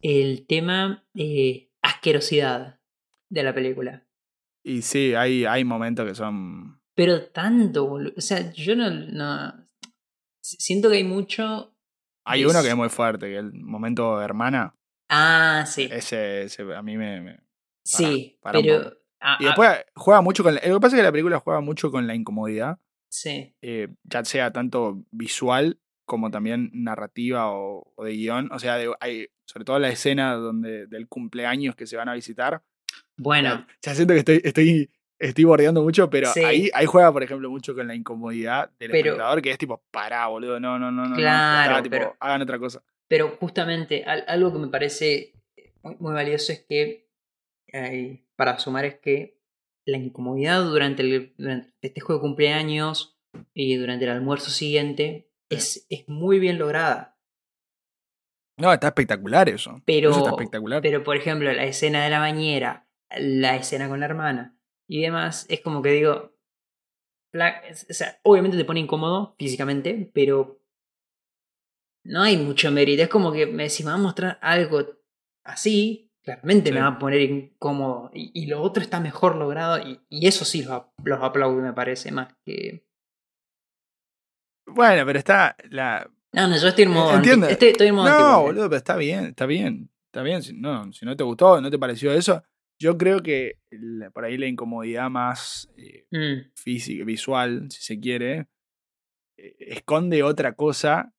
el 0.00 0.46
tema 0.46 1.04
eh, 1.14 1.70
asquerosidad 1.82 2.80
de 3.30 3.42
la 3.42 3.54
película. 3.54 4.06
Y 4.64 4.82
sí, 4.82 5.14
hay, 5.14 5.44
hay 5.44 5.64
momentos 5.64 6.06
que 6.06 6.14
son 6.14 6.80
Pero 6.94 7.26
tanto, 7.30 7.88
bolu- 7.88 8.12
o 8.16 8.20
sea, 8.20 8.52
yo 8.52 8.76
no, 8.76 8.90
no- 8.90 9.66
siento 10.40 10.90
que 10.90 10.96
hay 10.96 11.04
mucho... 11.04 11.74
Hay 12.24 12.42
Es- 12.42 12.50
uno 12.50 12.62
que 12.62 12.68
es 12.68 12.76
muy 12.76 12.88
fuerte, 12.88 13.26
que 13.26 13.36
el 13.38 13.52
momento 13.52 14.20
hermana, 14.20 14.74
Ah, 15.08 15.64
sí, 15.66 15.88
ese, 15.90 16.42
ese 16.44 16.62
a 16.74 16.82
mí 16.82 16.96
me... 16.96 17.20
me- 17.20 17.40
sí, 17.84 18.38
para 18.40 18.60
pero... 18.60 18.96
ah, 19.20 19.36
Y 19.40 19.44
ah, 19.44 19.48
después 19.48 19.70
juega 19.94 20.20
mucho 20.22 20.42
con... 20.42 20.54
la- 20.54 20.60
Lo 20.66 20.74
que 20.76 20.80
pasa 20.80 20.96
es 20.96 21.00
que 21.00 21.04
la 21.04 21.12
película 21.12 21.38
juega 21.40 21.60
mucho 21.60 21.90
con 21.90 22.06
la 22.06 22.14
incomodidad, 22.14 22.78
sí, 23.10 23.54
eh, 23.60 23.88
ya 24.04 24.24
sea 24.24 24.52
tanto 24.52 25.04
visual 25.10 25.78
como 26.04 26.30
también 26.30 26.70
narrativa 26.72 27.50
o, 27.52 27.92
o 27.94 28.04
de 28.04 28.12
guion. 28.12 28.50
O 28.52 28.58
sea, 28.58 28.76
de- 28.76 28.94
hay, 29.00 29.28
sobre 29.44 29.64
todo 29.64 29.78
la 29.78 29.88
escena 29.90 30.34
donde, 30.34 30.86
del 30.86 31.08
cumpleaños 31.08 31.74
que 31.76 31.86
se 31.86 31.96
van 31.96 32.08
a 32.08 32.14
visitar. 32.14 32.62
bueno, 33.16 33.66
Ya, 33.82 33.90
ya 33.90 33.94
siento 33.94 34.14
que 34.14 34.18
estoy, 34.20 34.40
estoy, 34.44 34.90
estoy 35.28 35.44
bordeando 35.44 35.82
mucho, 35.82 36.10
pero 36.10 36.30
Sí. 36.32 36.44
ahí, 36.44 36.70
ahí 36.74 36.86
juega, 36.86 37.12
por 37.12 37.22
ejemplo, 37.22 37.48
mucho 37.50 37.74
con 37.74 37.86
la 37.86 37.94
incomodidad 37.94 38.70
del 38.78 38.90
Pero- 38.90 39.10
espectador, 39.10 39.42
que 39.42 39.50
es 39.50 39.58
tipo, 39.58 39.82
pará, 39.90 40.26
boludo, 40.26 40.58
no, 40.60 40.78
no, 40.78 40.90
no, 40.90 41.02
no. 41.04 41.08
no, 41.10 41.16
Claro, 41.16 41.70
está, 41.72 41.82
tipo, 41.82 41.92
pero- 41.96 42.16
hagan 42.20 42.42
otra 42.42 42.58
cosa. 42.58 42.82
Pero 43.08 43.36
justamente 43.38 44.04
al- 44.04 44.24
algo 44.26 44.52
que 44.52 44.58
me 44.58 44.68
parece 44.68 45.32
muy, 45.82 45.96
muy 45.98 46.12
valioso 46.12 46.52
es 46.52 46.64
que, 46.68 47.08
eh, 47.72 48.24
para 48.36 48.58
sumar, 48.58 48.84
es 48.84 48.98
que 49.00 49.38
la 49.86 49.98
incomodidad 49.98 50.62
durante 50.64 51.02
el, 51.02 51.34
durante 51.36 51.68
el 51.68 51.74
festejo 51.80 52.14
de 52.14 52.20
cumpleaños 52.20 53.18
y 53.54 53.76
durante 53.76 54.04
el 54.04 54.10
almuerzo 54.12 54.50
siguiente 54.50 55.28
es, 55.50 55.86
es 55.90 56.08
muy 56.08 56.38
bien 56.38 56.58
lograda. 56.58 57.18
No, 58.58 58.72
está 58.72 58.88
espectacular 58.88 59.48
eso. 59.48 59.80
Pero, 59.86 60.10
eso 60.10 60.18
está 60.20 60.30
espectacular. 60.30 60.82
pero, 60.82 61.02
por 61.02 61.16
ejemplo, 61.16 61.52
la 61.52 61.64
escena 61.64 62.04
de 62.04 62.10
la 62.10 62.18
bañera, 62.20 62.86
la 63.18 63.56
escena 63.56 63.88
con 63.88 64.00
la 64.00 64.06
hermana 64.06 64.56
y 64.98 65.00
demás, 65.00 65.46
es 65.48 65.60
como 65.60 65.80
que 65.82 65.90
digo. 65.90 66.30
la- 67.34 67.62
o 67.88 67.94
sea, 67.94 68.18
obviamente 68.24 68.58
te 68.58 68.64
pone 68.66 68.80
incómodo 68.80 69.34
físicamente, 69.38 70.10
pero 70.12 70.60
no 72.04 72.20
hay 72.22 72.36
mucho 72.36 72.70
mérito. 72.70 73.02
Es 73.02 73.08
como 73.08 73.32
que 73.32 73.46
me, 73.46 73.70
si 73.70 73.84
me 73.84 73.90
va 73.90 73.94
a 73.94 73.98
mostrar 74.00 74.38
algo 74.42 74.84
así, 75.44 76.10
claramente 76.22 76.68
Sí. 76.68 76.74
me 76.74 76.82
va 76.82 76.88
a 76.88 76.98
poner 76.98 77.22
incómodo. 77.22 78.10
Y, 78.12 78.32
y 78.34 78.46
lo 78.48 78.60
otro 78.60 78.82
está 78.82 79.00
mejor 79.00 79.36
logrado, 79.36 79.78
y, 79.78 79.98
y 80.10 80.26
eso 80.26 80.44
sí 80.44 80.62
los, 80.62 80.82
los 81.04 81.22
aplaudo, 81.22 81.62
me 81.62 81.72
parece, 81.72 82.12
más 82.12 82.34
que. 82.44 82.84
Bueno, 84.66 85.04
pero 85.06 85.18
está 85.18 85.56
la. 85.70 86.10
No, 86.32 86.48
no, 86.48 86.56
yo 86.58 86.68
estoy 86.68 86.84
en 86.84 86.90
modo. 86.90 87.14
Entiendo. 87.14 87.48
estoy, 87.48 87.68
estoy 87.68 87.88
en 87.88 87.94
modo 87.94 88.08
No, 88.10 88.42
boludo, 88.42 88.68
pero 88.68 88.76
está 88.76 88.96
bien, 88.96 89.24
está 89.26 89.46
bien. 89.46 89.90
Está 90.06 90.22
bien. 90.22 90.42
Si 90.42 90.52
no, 90.52 90.92
si 90.92 91.06
no 91.06 91.16
te 91.16 91.24
gustó, 91.24 91.60
no 91.62 91.70
te 91.70 91.78
pareció 91.78 92.12
eso. 92.12 92.42
Yo 92.82 92.98
creo 92.98 93.22
que 93.22 93.58
la- 93.70 94.10
por 94.10 94.24
ahí 94.24 94.36
la 94.36 94.46
incomodidad 94.48 95.08
más 95.08 95.70
eh, 95.76 96.06
Mm, 96.10 96.50
física, 96.56 97.04
visual, 97.04 97.70
si 97.70 97.80
se 97.82 98.00
quiere, 98.00 98.46
eh, 99.38 99.54
esconde 99.58 100.22
otra 100.24 100.54
cosa 100.54 101.12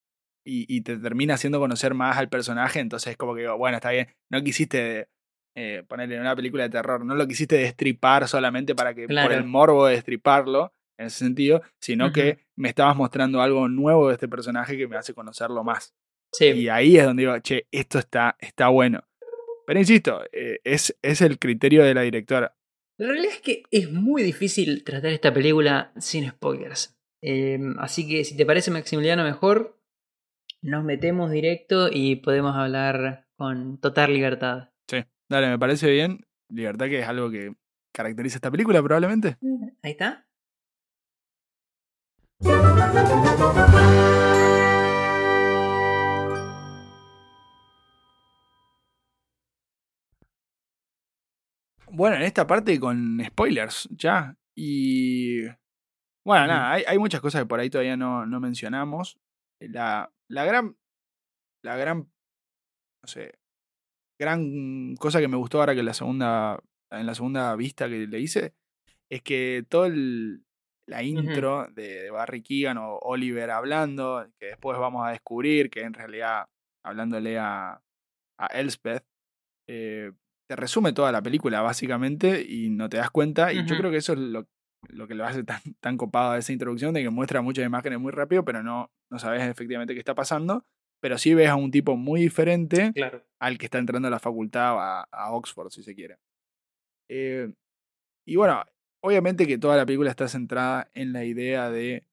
y, 0.46 0.65
y 0.67 0.82
te 0.82 0.98
termina 0.98 1.36
haciendo 1.36 1.60
conocer 1.60 1.93
más 1.93 2.17
al 2.17 2.27
personaje. 2.27 2.79
Entonces 2.82 3.12
es 3.12 3.17
como 3.17 3.34
que, 3.34 3.41
digo, 3.41 3.58
bueno, 3.58 3.77
está 3.77 3.91
bien. 3.91 4.08
No 4.29 4.43
quisiste 4.43 5.08
eh, 5.55 5.84
ponerle 5.88 6.15
en 6.15 6.22
una 6.22 6.36
película 6.36 6.63
de 6.63 6.70
terror, 6.70 7.05
no 7.05 7.15
lo 7.15 7.25
quisiste 7.27 7.55
destripar 7.55 8.27
solamente 8.27 8.75
para 8.75 8.93
que 8.93 9.08
por 9.08 9.32
el 9.32 9.43
morbo 9.46 9.86
de 9.88 9.93
destriparlo, 9.96 10.74
en 11.00 11.08
ese 11.08 11.20
sentido, 11.20 11.62
sino 11.79 12.12
que 12.12 12.39
me 12.55 12.67
estabas 12.70 12.96
mostrando 12.98 13.41
algo 13.41 13.67
nuevo 13.70 14.08
de 14.10 14.13
este 14.15 14.27
personaje 14.27 14.77
que 14.77 14.88
me 14.88 14.98
hace 14.98 15.13
conocerlo 15.13 15.63
más. 15.63 15.93
sí. 16.32 16.46
Y 16.46 16.67
ahí 16.70 16.98
es 16.98 17.05
donde 17.05 17.24
digo, 17.24 17.39
che, 17.39 17.67
esto 17.72 18.00
está, 18.00 18.36
está 18.39 18.67
bueno. 18.67 19.01
Pero 19.65 19.79
insisto, 19.79 20.22
eh, 20.32 20.60
es, 20.63 20.98
es 21.01 21.22
el 21.22 21.39
criterio 21.39 21.84
de 21.84 21.93
la 21.93 22.01
directora. 22.01 22.55
La 22.98 23.08
realidad 23.08 23.34
es 23.34 23.41
que 23.41 23.63
es 23.72 23.91
muy 23.91 24.24
difícil 24.24 24.84
tratar 24.84 25.12
esta 25.12 25.34
película 25.34 25.91
sin 25.98 26.29
spoilers. 26.29 26.98
Eh, 27.22 27.60
así 27.79 28.08
que 28.08 28.24
si 28.24 28.36
te 28.38 28.46
parece 28.46 28.70
Maximiliano 28.70 29.24
mejor, 29.24 29.79
nos 30.62 30.84
metemos 30.84 31.32
directo 31.32 31.89
y 31.91 32.17
podemos 32.17 32.55
hablar 32.55 33.27
con 33.36 33.79
total 33.79 34.13
libertad. 34.13 34.70
Sí, 34.89 35.03
dale, 35.29 35.50
me 35.50 35.60
parece 35.60 35.89
bien. 35.89 36.25
Libertad 36.50 36.88
que 36.88 37.00
es 37.00 37.08
algo 37.08 37.32
que 37.32 37.53
caracteriza 37.93 38.38
esta 38.38 38.51
película 38.51 38.82
probablemente. 38.84 39.38
Ahí 39.82 39.91
está. 39.91 40.27
Bueno, 51.96 52.16
en 52.16 52.24
esta 52.24 52.48
parte 52.48 52.80
con 52.80 53.22
spoilers 53.24 53.88
ya. 53.92 54.36
Y... 54.58 55.44
Bueno, 56.26 56.48
nada, 56.48 56.72
hay, 56.72 56.84
hay 56.88 56.98
muchas 56.98 57.22
cosas 57.22 57.42
que 57.42 57.48
por 57.48 57.60
ahí 57.60 57.70
todavía 57.70 57.96
no, 57.96 58.26
no 58.26 58.40
mencionamos. 58.40 59.20
La, 59.60 60.12
la 60.28 60.46
gran... 60.46 60.76
La 61.64 61.78
gran... 61.78 62.00
No 62.00 63.08
sé. 63.08 63.38
Gran 64.20 64.96
cosa 64.96 65.20
que 65.20 65.28
me 65.28 65.38
gustó 65.38 65.60
ahora 65.60 65.74
que 65.74 65.82
en 65.82 65.86
la 65.86 65.94
segunda... 65.94 66.60
En 66.92 67.06
la 67.06 67.14
segunda 67.14 67.56
vista 67.56 67.88
que 67.88 68.08
le 68.08 68.20
hice. 68.20 68.56
Es 69.12 69.22
que 69.22 69.64
todo 69.70 69.86
el... 69.86 70.44
La 70.90 71.02
intro 71.04 71.68
de, 71.72 72.04
de 72.04 72.12
Barry 72.12 72.42
Keegan 72.42 72.78
o 72.78 72.98
Oliver 72.98 73.52
hablando, 73.52 74.28
que 74.38 74.48
después 74.48 74.78
vamos 74.78 75.08
a 75.08 75.12
descubrir 75.12 75.70
que 75.70 75.82
en 75.82 75.94
realidad, 75.94 76.50
hablándole 76.84 77.40
a, 77.40 77.82
a 78.38 78.48
Elspeth, 78.48 79.06
eh, 79.70 80.12
te 80.48 80.56
resume 80.56 80.94
toda 80.94 81.12
la 81.12 81.22
película 81.22 81.62
básicamente 81.62 82.46
y 82.48 82.70
no 82.70 82.90
te 82.90 82.98
das 82.98 83.10
cuenta. 83.12 83.54
Y 83.54 83.66
yo 83.66 83.78
creo 83.78 83.92
que 83.92 83.98
eso 83.98 84.14
es 84.14 84.20
lo, 84.20 84.48
lo 84.90 85.08
que 85.08 85.16
lo 85.16 85.26
hace 85.26 85.44
tan, 85.44 85.62
tan 85.80 85.98
copado 85.98 86.32
a 86.32 86.38
esa 86.38 86.52
introducción, 86.54 86.94
de 86.94 87.02
que 87.02 87.10
muestra 87.10 87.42
muchas 87.42 87.66
imágenes 87.66 88.00
muy 88.00 88.12
rápido, 88.12 88.44
pero 88.44 88.62
no, 88.64 88.92
no 89.10 89.20
sabes 89.20 89.42
efectivamente 89.44 89.94
qué 89.94 90.00
está 90.00 90.16
pasando. 90.16 90.66
Pero 91.02 91.18
sí 91.18 91.34
ves 91.34 91.50
a 91.50 91.56
un 91.56 91.70
tipo 91.70 91.98
muy 91.98 92.22
diferente 92.22 92.94
Claro. 92.94 93.26
al 93.42 93.58
que 93.58 93.66
está 93.66 93.78
entrando 93.78 94.08
a 94.08 94.12
la 94.12 94.20
facultad 94.20 94.76
o 94.76 94.80
a, 94.80 95.02
a 95.12 95.32
Oxford, 95.34 95.70
si 95.70 95.84
se 95.84 95.96
quiere. 95.96 96.18
Eh, 97.10 97.54
y 98.26 98.38
bueno, 98.38 98.64
obviamente 99.04 99.46
que 99.46 99.58
toda 99.58 99.76
la 99.76 99.86
película 99.86 100.10
está 100.10 100.30
centrada 100.30 100.90
en 100.94 101.12
la 101.12 101.26
idea 101.26 101.70
de 101.70 102.06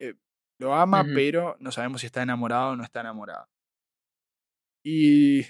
eh, 0.00 0.14
lo 0.60 0.74
ama, 0.74 1.04
pero 1.14 1.56
no 1.58 1.72
sabemos 1.72 2.00
si 2.00 2.06
está 2.06 2.22
enamorado 2.22 2.70
o 2.70 2.76
no 2.76 2.84
está 2.84 3.00
enamorado. 3.00 3.48
Y, 4.84 5.42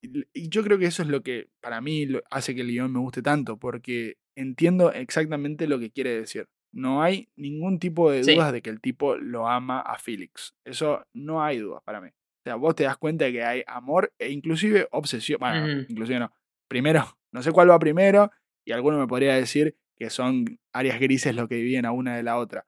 y, 0.00 0.24
y 0.32 0.48
yo 0.48 0.62
creo 0.62 0.78
que 0.78 0.86
eso 0.86 1.02
es 1.02 1.08
lo 1.08 1.22
que 1.22 1.48
para 1.60 1.80
mí 1.80 2.08
hace 2.30 2.54
que 2.54 2.60
el 2.62 2.68
guion 2.68 2.92
me 2.92 2.98
guste 3.00 3.22
tanto, 3.22 3.58
porque 3.58 4.16
entiendo 4.36 4.92
exactamente 4.92 5.66
lo 5.66 5.78
que 5.78 5.90
quiere 5.90 6.14
decir. 6.14 6.46
No 6.74 7.02
hay 7.02 7.28
ningún 7.36 7.78
tipo 7.78 8.10
de 8.10 8.24
Sí. 8.24 8.34
dudas 8.34 8.52
de 8.52 8.62
que 8.62 8.70
el 8.70 8.80
tipo 8.80 9.16
lo 9.16 9.46
ama 9.48 9.80
a 9.80 9.98
Felix. 9.98 10.54
Eso 10.66 11.04
no 11.14 11.42
hay 11.42 11.58
dudas 11.58 11.82
para 11.84 12.00
mí. 12.00 12.08
O 12.08 12.42
sea, 12.44 12.54
vos 12.56 12.74
te 12.74 12.84
das 12.84 12.96
cuenta 12.96 13.26
de 13.26 13.32
que 13.32 13.44
hay 13.44 13.62
amor 13.66 14.12
e 14.18 14.30
inclusive 14.30 14.88
obsesión. 14.90 15.38
Bueno, 15.38 15.84
inclusive 15.88 16.18
no. 16.18 16.32
Primero, 16.68 17.04
no 17.34 17.42
sé 17.42 17.52
cuál 17.52 17.70
va 17.70 17.78
primero, 17.78 18.30
y 18.66 18.72
alguno 18.72 18.98
me 18.98 19.06
podría 19.06 19.34
decir 19.34 19.76
que 19.98 20.08
son 20.10 20.58
áreas 20.72 20.98
grises 20.98 21.34
lo 21.36 21.46
que 21.46 21.56
dividen 21.56 21.84
a 21.84 21.92
una 21.92 22.16
de 22.16 22.22
la 22.22 22.38
otra. 22.38 22.66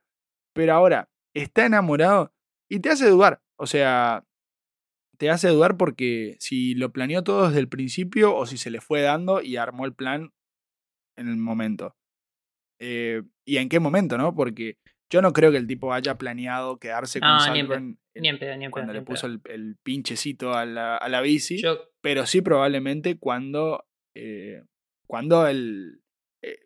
Pero 0.55 0.75
ahora, 0.75 1.09
está 1.35 1.65
enamorado 1.67 2.33
y 2.71 2.81
te 2.81 2.91
hace 2.91 3.09
dudar. 3.09 3.41
O 3.59 3.67
sea, 3.67 4.25
te 5.17 5.31
hace 5.31 5.49
dudar 5.49 5.77
porque 5.77 6.37
si 6.41 6.75
lo 6.75 6.93
planeó 6.93 7.23
todo 7.25 7.49
desde 7.49 7.61
el 7.61 7.69
principio 7.69 8.35
o 8.35 8.47
si 8.47 8.57
se 8.59 8.71
le 8.71 8.81
fue 8.81 9.03
dando 9.03 9.41
y 9.43 9.57
armó 9.57 9.85
el 9.85 9.95
plan 9.95 10.33
en 11.17 11.29
el 11.29 11.37
momento. 11.37 11.97
Eh, 12.81 13.23
¿Y 13.47 13.59
en 13.59 13.69
qué 13.69 13.81
momento, 13.81 14.19
no? 14.19 14.35
Porque 14.35 14.79
yo 15.11 15.23
no 15.23 15.33
creo 15.33 15.51
que 15.53 15.59
el 15.59 15.67
tipo 15.67 15.93
haya 15.93 16.17
planeado 16.19 16.79
quedarse 16.79 17.21
con 17.21 17.29
No, 17.29 17.35
ni 17.37 17.43
en 17.43 17.47
Saltburn 17.47 17.99
Ni 18.17 18.29
en 18.29 18.39
pedo, 18.39 18.57
ni 18.57 18.65
en 18.65 18.71
pedo. 18.71 18.73
cuando 18.73 18.93
le 18.93 19.03
puso 19.03 19.27
el, 19.27 19.41
el 19.45 19.77
pinchecito 19.83 20.55
a 20.55 20.65
la, 20.67 20.97
a 20.97 21.09
la 21.09 21.21
bici, 21.21 21.61
Yo, 21.63 21.79
pero 22.01 22.27
sí 22.27 22.41
probablemente 22.43 23.19
cuando, 23.19 23.85
eh, 24.15 24.63
cuando 25.07 25.47
el... 25.47 26.03
eh, 26.43 26.59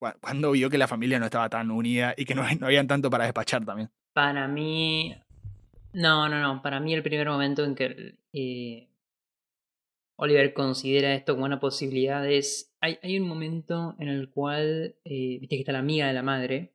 cua- 0.00 0.16
cuando 0.20 0.52
vio 0.52 0.70
que 0.70 0.78
la 0.78 0.86
familia 0.88 1.18
no 1.18 1.24
estaba 1.26 1.48
tan 1.48 1.70
unida 1.70 2.14
y 2.16 2.24
que 2.24 2.34
no, 2.34 2.42
no 2.60 2.66
habían 2.66 2.86
tanto 2.86 3.10
para 3.10 3.24
despachar 3.24 3.64
también. 3.64 3.90
para 4.14 4.46
mí. 4.46 5.14
No, 5.92 6.28
no, 6.28 6.40
no. 6.40 6.62
Para 6.62 6.80
mí, 6.80 6.94
el 6.94 7.02
primer 7.02 7.28
momento 7.28 7.64
en 7.64 7.74
que 7.74 8.16
eh, 8.32 8.88
Oliver 10.18 10.52
considera 10.54 11.14
esto 11.14 11.34
como 11.34 11.44
una 11.46 11.60
posibilidad 11.60 12.28
es. 12.28 12.72
Hay, 12.80 12.98
hay 13.02 13.18
un 13.18 13.28
momento 13.28 13.94
en 13.98 14.08
el 14.08 14.30
cual. 14.30 14.96
eh, 15.04 15.38
Viste 15.40 15.56
que 15.56 15.60
está 15.60 15.72
la 15.72 15.78
amiga 15.80 16.06
de 16.06 16.12
la 16.14 16.22
madre. 16.22 16.72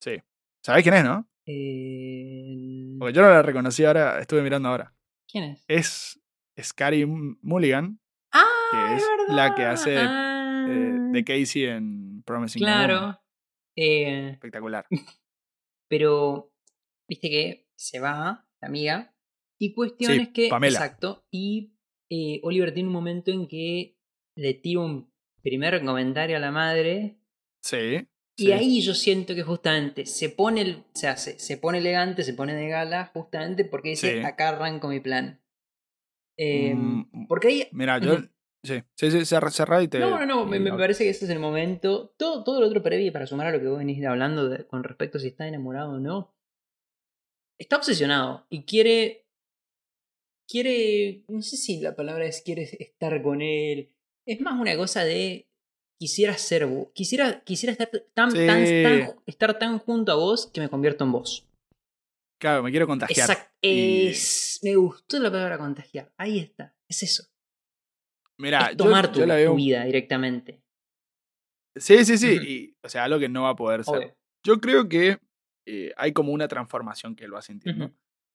Sí. 0.00 0.16
¿Sabés 0.64 0.82
quién 0.82 0.94
es, 0.94 1.04
no? 1.04 1.26
Eh, 1.46 2.96
Porque 2.98 3.14
yo 3.14 3.22
no 3.22 3.28
la 3.30 3.42
reconocí 3.42 3.84
ahora, 3.84 4.18
estuve 4.20 4.42
mirando 4.42 4.68
ahora. 4.68 4.94
¿Quién 5.30 5.44
es? 5.44 5.64
Es 5.68 6.20
Scary 6.62 7.06
Mulligan, 7.06 7.98
Ah, 8.32 8.94
es 8.96 9.04
la 9.28 9.54
que 9.54 9.64
hace, 9.64 9.96
Ah, 9.98 10.66
eh, 10.68 10.96
de 11.12 11.24
Casey 11.24 11.64
en 11.64 12.22
Promising. 12.24 12.60
Claro. 12.60 13.18
Eh, 13.76 14.30
Espectacular. 14.32 14.86
Pero, 15.88 16.52
viste 17.08 17.28
que 17.30 17.66
se 17.80 17.98
va 18.00 18.46
la 18.60 18.68
amiga. 18.68 19.14
Y 19.58 19.72
cuestión 19.74 20.12
Sí, 20.14 20.20
es 20.22 20.28
que. 20.28 20.48
Pamela. 20.48 20.78
Exacto. 20.78 21.26
Y 21.30 21.74
eh, 22.10 22.40
Oliver 22.42 22.72
tiene 22.74 22.88
un 22.88 22.92
momento 22.94 23.30
en 23.30 23.46
que 23.48 23.98
le 24.36 24.54
tira 24.54 24.80
un 24.80 25.12
primer 25.42 25.82
comentario 25.84 26.36
a 26.36 26.40
la 26.40 26.50
madre. 26.50 27.18
Sí. 27.62 28.06
Y 28.36 28.44
sí. 28.46 28.52
ahí 28.52 28.80
yo 28.80 28.94
siento 28.94 29.34
que 29.34 29.42
justamente 29.42 30.06
se 30.06 30.30
pone 30.30 30.62
el. 30.62 30.76
O 30.76 30.84
sea, 30.94 31.16
se, 31.16 31.38
se 31.38 31.58
pone 31.58 31.78
elegante, 31.78 32.22
se 32.24 32.34
pone 32.34 32.54
de 32.54 32.68
gala, 32.68 33.10
justamente 33.12 33.64
porque 33.64 33.90
dice 33.90 34.20
Sí. 34.20 34.24
acá 34.26 34.48
arranco 34.50 34.88
mi 34.88 35.00
plan. 35.00 35.40
Eh, 36.38 36.74
Mm, 36.74 37.26
porque 37.28 37.48
ahí. 37.48 37.68
Mira, 37.72 37.98
yo. 37.98 38.18
Sí, 38.62 38.82
sí, 38.94 39.10
sí, 39.10 39.24
cerra 39.24 39.82
y 39.82 39.88
te. 39.88 39.98
No, 39.98 40.10
no, 40.10 40.26
no, 40.26 40.44
me, 40.46 40.60
parece 40.72 41.04
que 41.04 41.10
ese 41.10 41.24
es 41.24 41.30
el 41.30 41.38
momento. 41.38 42.14
Todo, 42.18 42.44
todo 42.44 42.60
lo 42.60 42.66
otro 42.66 42.82
previo, 42.82 43.10
para 43.12 43.26
sumar 43.26 43.46
a 43.46 43.52
lo 43.52 43.58
que 43.60 43.66
vos 43.66 43.78
venís 43.78 44.04
hablando 44.04 44.48
de- 44.50 44.66
con 44.66 44.84
respecto 44.84 45.16
a 45.16 45.20
si 45.20 45.28
está 45.28 45.46
enamorado 45.48 45.92
o 45.92 45.98
no. 45.98 46.34
Está 47.60 47.76
obsesionado 47.76 48.46
y 48.50 48.62
quiere. 48.64 49.26
Quiere. 50.48 51.24
No 51.28 51.42
sé 51.42 51.56
si 51.56 51.80
la 51.80 51.94
palabra 51.94 52.24
es 52.26 52.42
quiere 52.42 52.62
estar 52.80 53.22
con 53.22 53.40
él. 53.42 53.92
Es 54.26 54.40
más 54.40 54.58
una 54.60 54.76
cosa 54.76 55.04
de. 55.04 55.46
Quisiera 56.00 56.36
ser 56.38 56.64
vos. 56.66 56.88
Quisiera, 56.94 57.44
quisiera 57.44 57.72
estar 57.72 57.90
tan, 58.14 58.30
Sí. 58.30 58.46
tan, 58.46 58.64
tan- 58.64 59.16
estar 59.26 59.58
tan 59.58 59.78
junto 59.78 60.12
a 60.12 60.14
vos 60.14 60.46
que 60.52 60.60
me 60.62 60.70
convierto 60.70 61.04
en 61.04 61.12
vos. 61.12 61.46
Claro, 62.40 62.62
me 62.62 62.70
quiero 62.70 62.86
contagiar. 62.86 63.28
Exacto. 63.30 63.54
Y- 63.60 64.14
me 64.62 64.76
gustó 64.76 65.18
la 65.18 65.30
palabra 65.30 65.58
contagiar. 65.58 66.10
Ahí 66.16 66.38
está. 66.38 66.74
Es 66.88 67.02
eso. 67.02 67.24
Mira, 68.38 68.68
es 68.70 68.78
tomar 68.78 69.08
yo, 69.08 69.12
tu, 69.12 69.18
yo 69.20 69.26
la 69.26 69.34
veo. 69.36 69.50
tu 69.50 69.56
vida 69.56 69.84
directamente. 69.84 70.62
Sí, 71.76 72.02
sí, 72.06 72.16
sí. 72.16 72.38
Y, 72.42 72.76
o 72.82 72.88
sea, 72.88 73.04
algo 73.04 73.18
que 73.18 73.28
no 73.28 73.42
va 73.42 73.50
a 73.50 73.56
poder 73.56 73.84
ser. 73.84 73.96
Obvio. 73.98 74.16
Yo 74.46 74.58
creo 74.58 74.88
que 74.88 75.18
eh, 75.66 75.92
hay 75.96 76.12
como 76.12 76.32
una 76.32 76.48
transformación 76.48 77.14
que 77.16 77.24
él 77.24 77.34
va 77.34 77.42
sintiendo. 77.42 77.86
Ujú. 77.86 77.94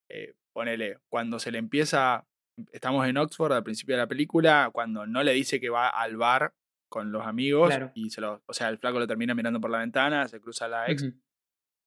Eh, 0.09 0.33
ponele, 0.53 0.99
cuando 1.09 1.39
se 1.39 1.51
le 1.51 1.57
empieza, 1.57 2.27
estamos 2.71 3.07
en 3.07 3.17
Oxford 3.17 3.53
al 3.53 3.63
principio 3.63 3.95
de 3.95 4.01
la 4.01 4.07
película, 4.07 4.69
cuando 4.71 5.05
no 5.05 5.23
le 5.23 5.33
dice 5.33 5.59
que 5.59 5.69
va 5.69 5.89
al 5.89 6.17
bar 6.17 6.53
con 6.89 7.11
los 7.11 7.25
amigos 7.25 7.69
Claro. 7.69 7.91
y 7.95 8.09
se 8.09 8.21
lo, 8.21 8.43
o 8.45 8.53
sea, 8.53 8.69
el 8.69 8.77
flaco 8.77 8.99
lo 8.99 9.07
termina 9.07 9.33
mirando 9.35 9.59
por 9.59 9.71
la 9.71 9.79
ventana, 9.79 10.27
se 10.27 10.39
cruza 10.39 10.67
la 10.67 10.89
ex 10.89 11.03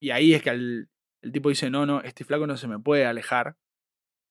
y 0.00 0.10
ahí 0.10 0.34
es 0.34 0.42
que 0.42 0.50
el, 0.50 0.88
el 1.22 1.32
tipo 1.32 1.48
dice, 1.48 1.70
no, 1.70 1.86
no, 1.86 2.00
este 2.02 2.24
flaco 2.24 2.46
no 2.46 2.56
se 2.56 2.68
me 2.68 2.78
puede 2.78 3.06
alejar. 3.06 3.56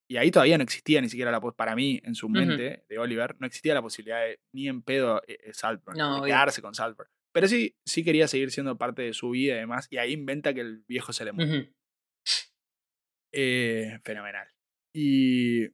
Y 0.09 0.15
ahí 0.15 0.31
todavía 0.31 0.57
no 0.57 0.63
existía 0.63 1.01
ni 1.01 1.09
siquiera 1.09 1.31
la 1.31 1.41
para 1.41 1.75
mí, 1.75 1.99
en 2.05 2.15
su 2.15 2.29
mente, 2.29 2.85
de 2.87 2.97
Oliver, 2.99 3.35
no 3.39 3.45
existía 3.47 3.73
la 3.73 3.81
posibilidad 3.81 4.21
de 4.21 4.39
ni 4.53 4.69
en 4.69 4.81
pedo 4.81 5.21
eh, 5.27 5.37
eh, 5.43 5.53
Saltburn, 5.53 5.97
No, 5.97 6.21
de 6.21 6.27
quedarse 6.27 6.61
con 6.61 6.73
Saltburn. 6.73 7.09
Pero 7.37 7.47
sí, 7.47 7.77
sí 7.85 8.03
quería 8.03 8.27
seguir 8.27 8.49
siendo 8.49 8.79
parte 8.79 9.03
de 9.03 9.13
su 9.13 9.29
vida 9.29 9.53
y 9.53 9.59
demás, 9.59 9.87
y 9.91 9.97
ahí 9.97 10.11
inventa 10.11 10.55
que 10.55 10.61
el 10.61 10.83
viejo 10.87 11.13
se 11.13 11.23
le 11.23 11.33
muere. 11.33 11.71
Eh, 13.31 13.99
fenomenal. 14.03 14.47
Y, 14.91 15.65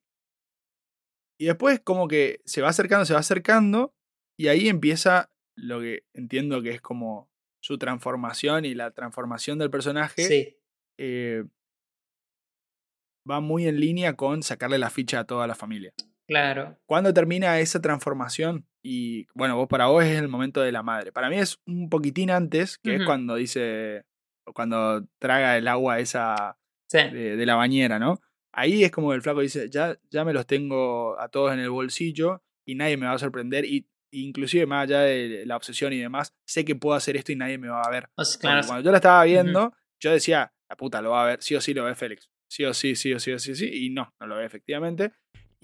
y 1.40 1.46
después 1.46 1.80
como 1.80 2.10
que 2.10 2.42
se 2.44 2.62
va 2.62 2.68
acercando, 2.68 3.06
se 3.06 3.14
va 3.14 3.22
acercando, 3.22 3.96
y 4.38 4.50
ahí 4.50 4.68
empieza 4.68 5.32
lo 5.56 5.80
que 5.80 6.04
entiendo 6.14 6.62
que 6.62 6.72
es 6.72 6.82
como 6.82 7.32
su 7.64 7.78
transformación 7.78 8.66
y 8.66 8.74
la 8.74 8.92
transformación 8.92 9.58
del 9.58 9.70
personaje 9.70 10.24
Sí. 10.24 10.58
eh, 11.00 11.46
va 13.26 13.40
muy 13.40 13.68
en 13.70 13.80
línea 13.80 14.18
con 14.18 14.44
sacarle 14.44 14.80
la 14.80 14.90
ficha 14.90 15.20
a 15.22 15.26
toda 15.26 15.48
la 15.48 15.56
familia. 15.56 15.94
Claro. 16.28 16.78
¿Cuándo 16.86 17.14
termina 17.14 17.60
esa 17.60 17.82
transformación? 17.82 18.66
Y 18.82 19.28
bueno, 19.34 19.56
vos 19.56 19.68
para 19.68 19.88
vos 19.88 20.04
es 20.04 20.18
el 20.20 20.28
momento 20.28 20.62
de 20.62 20.72
la 20.72 20.84
madre. 20.84 21.12
Para 21.12 21.30
mí 21.30 21.38
es 21.38 21.60
un 21.66 21.90
poquitín 21.90 22.32
antes, 22.32 22.78
que 22.78 22.96
es 22.96 23.06
cuando 23.06 23.36
dice, 23.36 24.04
cuando 24.54 25.06
traga 25.20 25.58
el 25.58 25.68
agua 25.68 26.00
esa 26.00 26.58
Sí. 26.90 27.00
de, 27.12 27.36
de 27.38 27.46
la 27.46 27.56
bañera, 27.56 27.98
¿no? 27.98 28.20
Ahí 28.54 28.84
es 28.84 28.92
como 28.92 29.14
el 29.14 29.22
flaco 29.24 29.42
dice, 29.42 29.68
ya, 29.70 29.98
ya 30.12 30.24
me 30.24 30.34
los 30.34 30.46
tengo 30.46 31.20
a 31.20 31.28
todos 31.30 31.52
en 31.54 31.60
el 31.60 31.72
bolsillo 31.72 32.44
y 32.68 32.76
nadie 32.76 32.98
me 32.98 33.08
va 33.08 33.14
a 33.14 33.18
sorprender 33.20 33.66
y 33.66 33.88
inclusive 34.12 34.68
más 34.68 34.84
allá 34.84 35.00
de 35.02 35.44
la 35.48 35.56
obsesión 35.58 35.92
y 35.92 35.98
demás, 35.98 36.36
sé 36.46 36.64
que 36.64 36.76
puedo 36.76 36.96
hacer 36.96 37.18
esto 37.18 37.32
y 37.32 37.36
nadie 37.36 37.58
me 37.58 37.68
va 37.70 37.82
a 37.82 37.90
ver. 37.90 38.10
O 38.16 38.24
sea, 38.24 38.40
claro, 38.40 38.68
cuando 38.68 38.84
yo 38.86 38.92
la 38.92 38.98
estaba 38.98 39.24
viendo, 39.24 39.74
yo 40.00 40.12
decía, 40.12 40.54
la 40.70 40.76
puta, 40.78 41.02
lo 41.02 41.12
va 41.12 41.24
a 41.24 41.28
ver, 41.30 41.42
sí 41.42 41.56
o 41.56 41.62
sí 41.62 41.74
lo 41.74 41.84
ve 41.86 41.96
Félix. 41.96 42.30
Sí 42.48 42.64
o 42.66 42.76
sí, 42.76 42.96
sí 42.96 43.12
o 43.12 43.20
sí 43.20 43.32
o 43.32 43.40
sí, 43.40 43.56
sí. 43.56 43.68
Y 43.86 43.90
no, 43.90 44.14
no 44.20 44.28
lo 44.28 44.36
ve 44.36 44.46
efectivamente. 44.46 45.14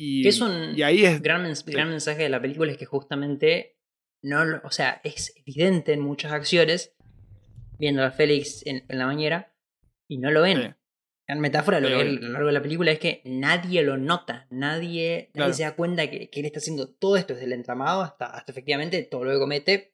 Y, 0.02 0.24
Que 0.24 0.30
es 0.30 0.40
un 0.40 0.78
y 0.78 0.82
ahí 0.84 1.04
es. 1.04 1.22
gran, 1.22 1.44
mens- 1.46 1.66
gran 1.66 1.90
mensaje 1.90 2.24
de 2.24 2.30
la 2.30 2.42
película 2.42 2.72
es 2.72 2.78
que 2.78 2.86
justamente 2.86 3.78
no 4.24 4.46
lo- 4.46 4.62
o 4.64 4.72
sea, 4.72 5.02
es 5.04 5.34
evidente 5.36 5.92
en 5.94 6.00
muchas 6.00 6.32
acciones 6.32 6.96
viendo 7.78 8.04
a 8.04 8.12
Félix 8.12 8.66
en, 8.66 8.86
en 8.88 8.98
la 8.98 9.06
bañera 9.06 9.54
y 10.10 10.18
no 10.18 10.32
lo 10.32 10.42
ven. 10.42 10.58
Sí. 10.62 10.70
Gran 11.28 11.42
metáfora 11.42 11.80
lo 11.80 11.90
que 11.90 11.94
a 11.96 12.04
lo 12.06 12.30
largo 12.30 12.48
de 12.48 12.54
la 12.54 12.62
película 12.62 12.92
es 12.92 13.00
que 13.00 13.22
nadie 13.26 13.84
lo 13.84 13.98
nota, 13.98 14.48
nadie, 14.50 15.30
nadie 15.30 15.32
Claro. 15.34 15.54
se 15.54 15.64
da 15.64 15.76
cuenta 15.76 16.10
que, 16.10 16.30
que 16.30 16.40
él 16.40 16.46
está 16.46 16.60
haciendo 16.60 16.90
todo 16.90 17.18
esto 17.18 17.34
desde 17.34 17.46
el 17.46 17.54
entramado 17.54 18.02
hasta, 18.02 18.26
hasta 18.26 18.52
efectivamente 18.52 19.04
todo 19.04 19.26
lo 19.26 19.32
que 19.34 19.40
comete 19.40 19.94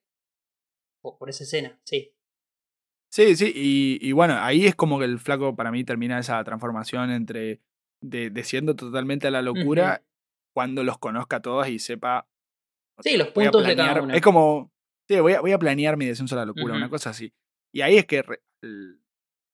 por, 1.02 1.18
por 1.18 1.30
esa 1.30 1.44
escena, 1.44 1.80
sí. 1.84 2.14
Sí, 3.12 3.36
sí. 3.36 3.52
Y, 3.56 4.00
y 4.08 4.12
bueno, 4.12 4.36
ahí 4.40 4.66
es 4.66 4.76
como 4.76 4.98
que 5.00 5.06
el 5.06 5.20
flaco 5.20 5.56
para 5.56 5.72
mí 5.72 5.84
termina 5.84 6.20
esa 6.20 6.44
transformación 6.44 7.10
entre. 7.12 7.62
De, 8.10 8.30
de 8.30 8.44
siendo 8.44 8.76
totalmente 8.76 9.28
a 9.28 9.32
la 9.32 9.42
locura 9.42 10.04
cuando 10.54 10.84
los 10.84 10.98
conozca 10.98 11.38
a 11.38 11.42
todos 11.42 11.68
y 11.68 11.80
sepa. 11.80 12.28
Sí, 13.00 13.18
los 13.18 13.30
puntos 13.30 13.66
de 13.66 13.76
cada 13.76 13.94
planear- 13.96 14.04
uno. 14.04 14.14
Es 14.14 14.22
como. 14.22 14.72
Sí, 15.08 15.20
voy 15.20 15.34
a, 15.34 15.42
voy 15.42 15.52
a 15.52 15.60
planear 15.60 15.98
mi 15.98 16.06
descenso 16.06 16.36
a 16.36 16.40
la 16.40 16.46
locura, 16.46 16.74
una 16.76 16.86
Ujú. 16.86 16.92
cosa 16.94 17.12
así. 17.12 17.34
Y 17.74 17.82
ahí 17.82 17.98
es 17.98 18.06
que 18.06 18.22
re- 18.24 18.42
el- 18.64 19.00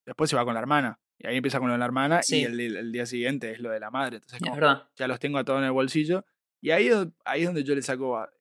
después 0.06 0.30
se 0.30 0.36
va 0.36 0.46
con 0.46 0.54
la 0.54 0.60
hermana. 0.62 1.00
Y 1.20 1.28
ahí 1.28 1.38
empieza 1.38 1.60
con 1.60 1.68
lo 1.68 1.74
de 1.74 1.80
la 1.80 1.86
hermana 1.86 2.24
Sí. 2.24 2.40
y 2.42 2.44
el, 2.46 2.60
el 2.60 2.92
día 2.92 3.06
siguiente 3.06 3.52
es 3.52 3.60
lo 3.60 3.70
de 3.70 3.80
la 3.80 3.92
madre. 3.92 4.18
Entonces, 4.18 4.40
Es 4.42 4.50
como, 4.50 4.82
ya 4.96 5.08
los 5.08 5.20
tengo 5.20 5.38
a 5.38 5.44
todos 5.44 5.60
en 5.60 5.66
el 5.66 5.72
bolsillo. 5.72 6.26
Y 6.64 6.72
ahí, 6.72 6.90
ahí 7.26 7.42
es 7.42 7.46
donde 7.48 7.64
yo 7.64 7.76
le 7.76 7.82
saco, 7.82 8.18
a- 8.18 8.32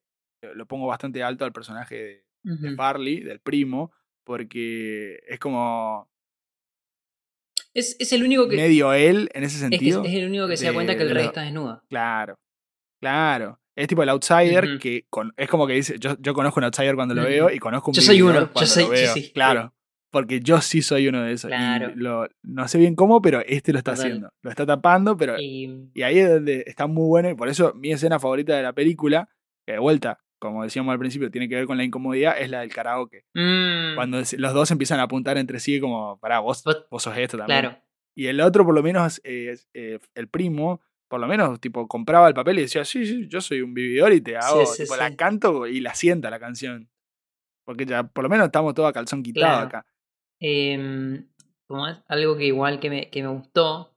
lo 0.55 0.67
pongo 0.67 0.87
bastante 0.87 1.23
alto 1.23 1.45
al 1.45 1.53
personaje 1.53 1.95
de, 1.97 2.27
de 2.57 2.69
Ujú. 2.69 2.77
Farley, 2.77 3.21
del 3.21 3.41
primo, 3.41 3.93
porque 4.25 5.21
es 5.27 5.39
como 5.39 6.10
Es, 7.81 7.97
es 7.99 8.13
el 8.13 8.23
único 8.23 8.49
que. 8.49 8.57
medio 8.57 8.93
él 8.93 9.29
en 9.35 9.45
ese 9.45 9.57
es, 9.57 9.63
que 9.65 9.69
sentido. 9.71 10.05
es 10.05 10.15
el 10.15 10.27
único 10.29 10.47
que 10.47 10.57
se 10.57 10.67
da 10.67 10.73
cuenta 10.73 10.97
que 10.97 11.03
el 11.03 11.11
rey 11.11 11.27
está 11.27 11.43
desnudo. 11.43 11.83
Claro, 11.89 12.39
claro. 13.01 13.59
Es 13.77 13.89
tipo 13.89 14.03
el 14.03 14.09
outsider 14.11 14.79
que 14.79 15.07
con- 15.09 15.33
es 15.37 15.49
como 15.49 15.67
que 15.67 15.73
dice, 15.75 15.97
yo, 15.99 16.17
yo 16.21 16.35
conozco 16.35 16.61
un 16.61 16.65
outsider 16.65 16.95
cuando 16.97 17.15
lo 17.15 17.23
veo 17.23 17.51
y 17.51 17.59
conozco 17.59 17.91
un 17.91 17.95
Yo 17.95 18.03
soy 18.03 18.21
uno, 18.21 18.51
yo 18.55 18.67
soy- 18.67 18.85
yo 18.85 19.13
sí. 19.15 19.31
Claro, 19.33 19.73
porque 20.11 20.41
yo 20.41 20.61
sí 20.61 20.83
soy 20.83 21.09
uno 21.09 21.23
de 21.23 21.33
esos. 21.33 21.51
y 21.51 21.55
Claro. 21.55 21.93
lo- 21.95 22.29
no 22.43 22.69
sé 22.69 22.79
bien 22.79 22.95
cómo, 22.95 23.23
pero 23.23 23.41
este 23.47 23.73
lo 23.73 23.79
está 23.79 23.93
Total. 23.95 24.07
haciendo. 24.07 24.29
Lo 24.43 24.51
está 24.51 24.67
tapando, 24.67 25.17
pero 25.17 25.39
Y, 25.41 25.89
Y 25.95 26.03
ahí 26.03 26.19
es 26.19 26.29
donde 26.29 26.65
está 26.67 26.87
muy 26.89 27.07
bueno, 27.07 27.31
y 27.31 27.35
por 27.35 27.49
eso 27.49 27.73
mi 27.75 27.93
escena 27.93 28.19
favorita 28.19 28.55
de 28.57 28.63
la 28.65 28.73
película, 28.75 29.31
que 29.67 29.75
de 29.75 29.79
vuelta, 29.79 30.19
como 30.41 30.65
decíamos 30.65 30.93
al 30.93 30.99
principio, 30.99 31.31
tiene 31.31 31.49
que 31.49 31.55
ver 31.55 31.67
con 31.67 31.77
la 31.77 31.85
incomodidad, 31.85 32.37
es 32.41 32.51
la 32.51 32.61
del 32.61 32.73
karaoke. 32.75 33.25
Mm, 33.35 33.95
Cuando 33.95 34.19
los 34.39 34.53
dos 34.55 34.71
empiezan 34.73 34.99
a 34.99 35.05
apuntar 35.05 35.39
entre 35.39 35.61
sí 35.61 35.79
como, 35.79 36.19
pará, 36.19 36.41
vos, 36.41 36.65
Vos- 36.65 37.03
sos 37.03 37.17
esto 37.17 37.39
también. 37.39 37.61
claro. 37.61 37.79
Y 38.17 38.27
el 38.27 38.41
otro, 38.41 38.65
por 38.65 38.75
lo 38.75 38.83
menos, 38.83 39.21
eh, 39.23 39.57
eh, 39.75 40.01
el 40.15 40.29
primo, 40.29 40.81
por 41.09 41.21
lo 41.21 41.29
menos, 41.29 41.61
tipo, 41.61 41.87
compraba 41.87 42.27
el 42.27 42.35
papel 42.35 42.59
y 42.59 42.63
decía, 42.63 42.85
sí, 42.85 43.07
sí, 43.07 43.29
yo 43.29 43.41
soy 43.41 43.61
un 43.61 43.73
vividor 43.75 44.13
y 44.13 44.21
te 44.21 44.37
hago, 44.37 44.67
sí, 44.67 44.83
tipo, 44.83 44.95
sí. 44.95 45.01
la 45.01 45.15
canto 45.17 45.67
y 45.67 45.81
la 45.81 45.95
sienta 45.95 46.29
la 46.31 46.41
canción. 46.41 46.91
Porque 47.65 47.87
ya, 47.87 48.03
por 48.03 48.25
lo 48.25 48.31
menos 48.31 48.47
estamos 48.47 48.75
todos 48.75 48.89
a 48.89 48.93
calzón 48.93 49.23
quitado 49.23 49.47
Claro. 49.53 49.67
acá. 49.67 49.87
Em, 50.41 51.29
como 51.67 51.87
es 51.87 51.99
algo 52.09 52.37
que 52.37 52.47
igual 52.47 52.81
que 52.81 52.91
me, 52.91 53.11
que 53.11 53.23
me 53.23 53.29
gustó 53.29 53.95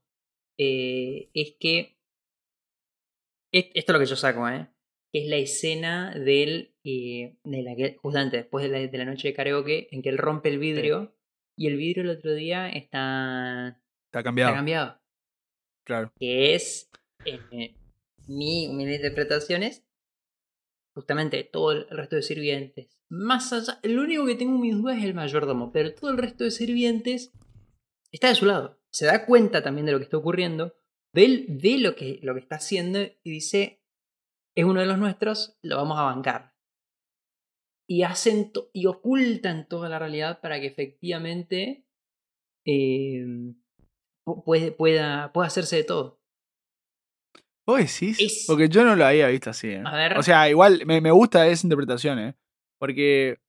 eh, 0.59 1.29
es 1.33 1.55
que 1.59 1.97
es- 3.51 3.69
esto 3.73 3.91
es 3.91 3.93
lo 3.93 3.99
que 3.99 4.05
yo 4.05 4.15
saco, 4.15 4.47
¿eh? 4.49 4.67
Que 5.13 5.21
es 5.23 5.27
la 5.29 5.37
escena 5.37 6.13
del 6.15 6.73
eh, 6.83 7.37
de 7.43 7.61
la 7.61 7.75
que 7.75 7.95
justamente 8.01 8.37
después 8.37 8.63
de 8.63 8.69
la, 8.71 8.79
de 8.87 8.97
la 8.97 9.05
noche 9.05 9.27
de 9.29 9.33
karaoke 9.35 9.87
en 9.91 10.01
que 10.01 10.09
él 10.09 10.17
rompe 10.17 10.49
el 10.49 10.57
vidrio 10.59 11.15
y 11.55 11.67
el 11.67 11.77
vidrio 11.77 12.03
el 12.03 12.09
otro 12.17 12.33
día 12.33 12.67
está, 12.67 13.79
Está 14.07 14.19
está 14.19 14.23
cambiado. 14.23 14.55
cambiado. 14.55 14.99
Claro. 15.85 16.11
Que 16.19 16.55
es 16.55 16.89
en 17.25 17.39
eh, 17.51 17.75
mi, 18.27 18.67
mi 18.69 18.83
interpretación 18.83 19.63
es 19.63 19.85
justamente 20.95 21.43
todo 21.43 21.71
el 21.71 21.87
resto 21.89 22.15
de 22.15 22.21
sirvientes. 22.23 22.97
Más 23.09 23.53
allá, 23.53 23.79
lo 23.83 24.01
único 24.01 24.25
que 24.25 24.35
tengo 24.35 24.57
mis 24.57 24.75
dudas 24.75 24.97
es 24.97 25.03
el 25.03 25.13
mayordomo, 25.13 25.71
pero 25.71 25.93
todo 25.93 26.09
el 26.11 26.17
resto 26.17 26.43
de 26.43 26.51
sirvientes 26.51 27.31
está 28.11 28.29
de 28.29 28.35
su 28.35 28.45
lado. 28.45 28.79
Se 28.91 29.05
da 29.05 29.25
cuenta 29.25 29.61
también 29.61 29.85
de 29.85 29.91
lo 29.91 29.99
que 29.99 30.05
está 30.05 30.17
ocurriendo, 30.17 30.75
ve, 31.13 31.45
ve 31.49 31.77
lo, 31.77 31.95
que, 31.95 32.19
lo 32.23 32.33
que 32.33 32.39
está 32.39 32.55
haciendo 32.55 32.99
y 33.01 33.31
dice, 33.31 33.82
es 34.55 34.65
uno 34.65 34.79
de 34.79 34.85
los 34.85 34.97
nuestros, 34.97 35.57
lo 35.61 35.77
vamos 35.77 35.97
a 35.99 36.03
bancar. 36.03 36.53
Y 37.87 38.03
hacen 38.03 38.51
y 38.71 38.85
ocultan 38.85 39.67
toda 39.67 39.89
la 39.89 39.99
realidad 39.99 40.39
para 40.41 40.59
que 40.59 40.67
efectivamente 40.67 41.85
eh, 42.65 43.25
pu- 44.25 44.43
puede, 44.45 44.71
pueda, 44.71 45.33
pueda 45.33 45.47
hacerse 45.47 45.77
de 45.77 45.83
todo. 45.83 46.21
¿Vos 47.67 47.77
decís? 47.79 48.19
Es- 48.19 48.45
Porque 48.47 48.69
yo 48.69 48.83
no 48.83 48.95
lo 48.95 49.05
había 49.05 49.27
visto 49.27 49.49
así. 49.49 49.69
¿eh? 49.69 49.83
A 49.85 49.95
ver. 49.95 50.17
O 50.17 50.23
sea, 50.23 50.49
igual 50.49 50.85
me, 50.85 51.01
me 51.01 51.11
gusta 51.11 51.47
esa 51.47 51.65
interpretación, 51.65 52.19
¿eh? 52.19 52.35
Porque, 52.79 53.39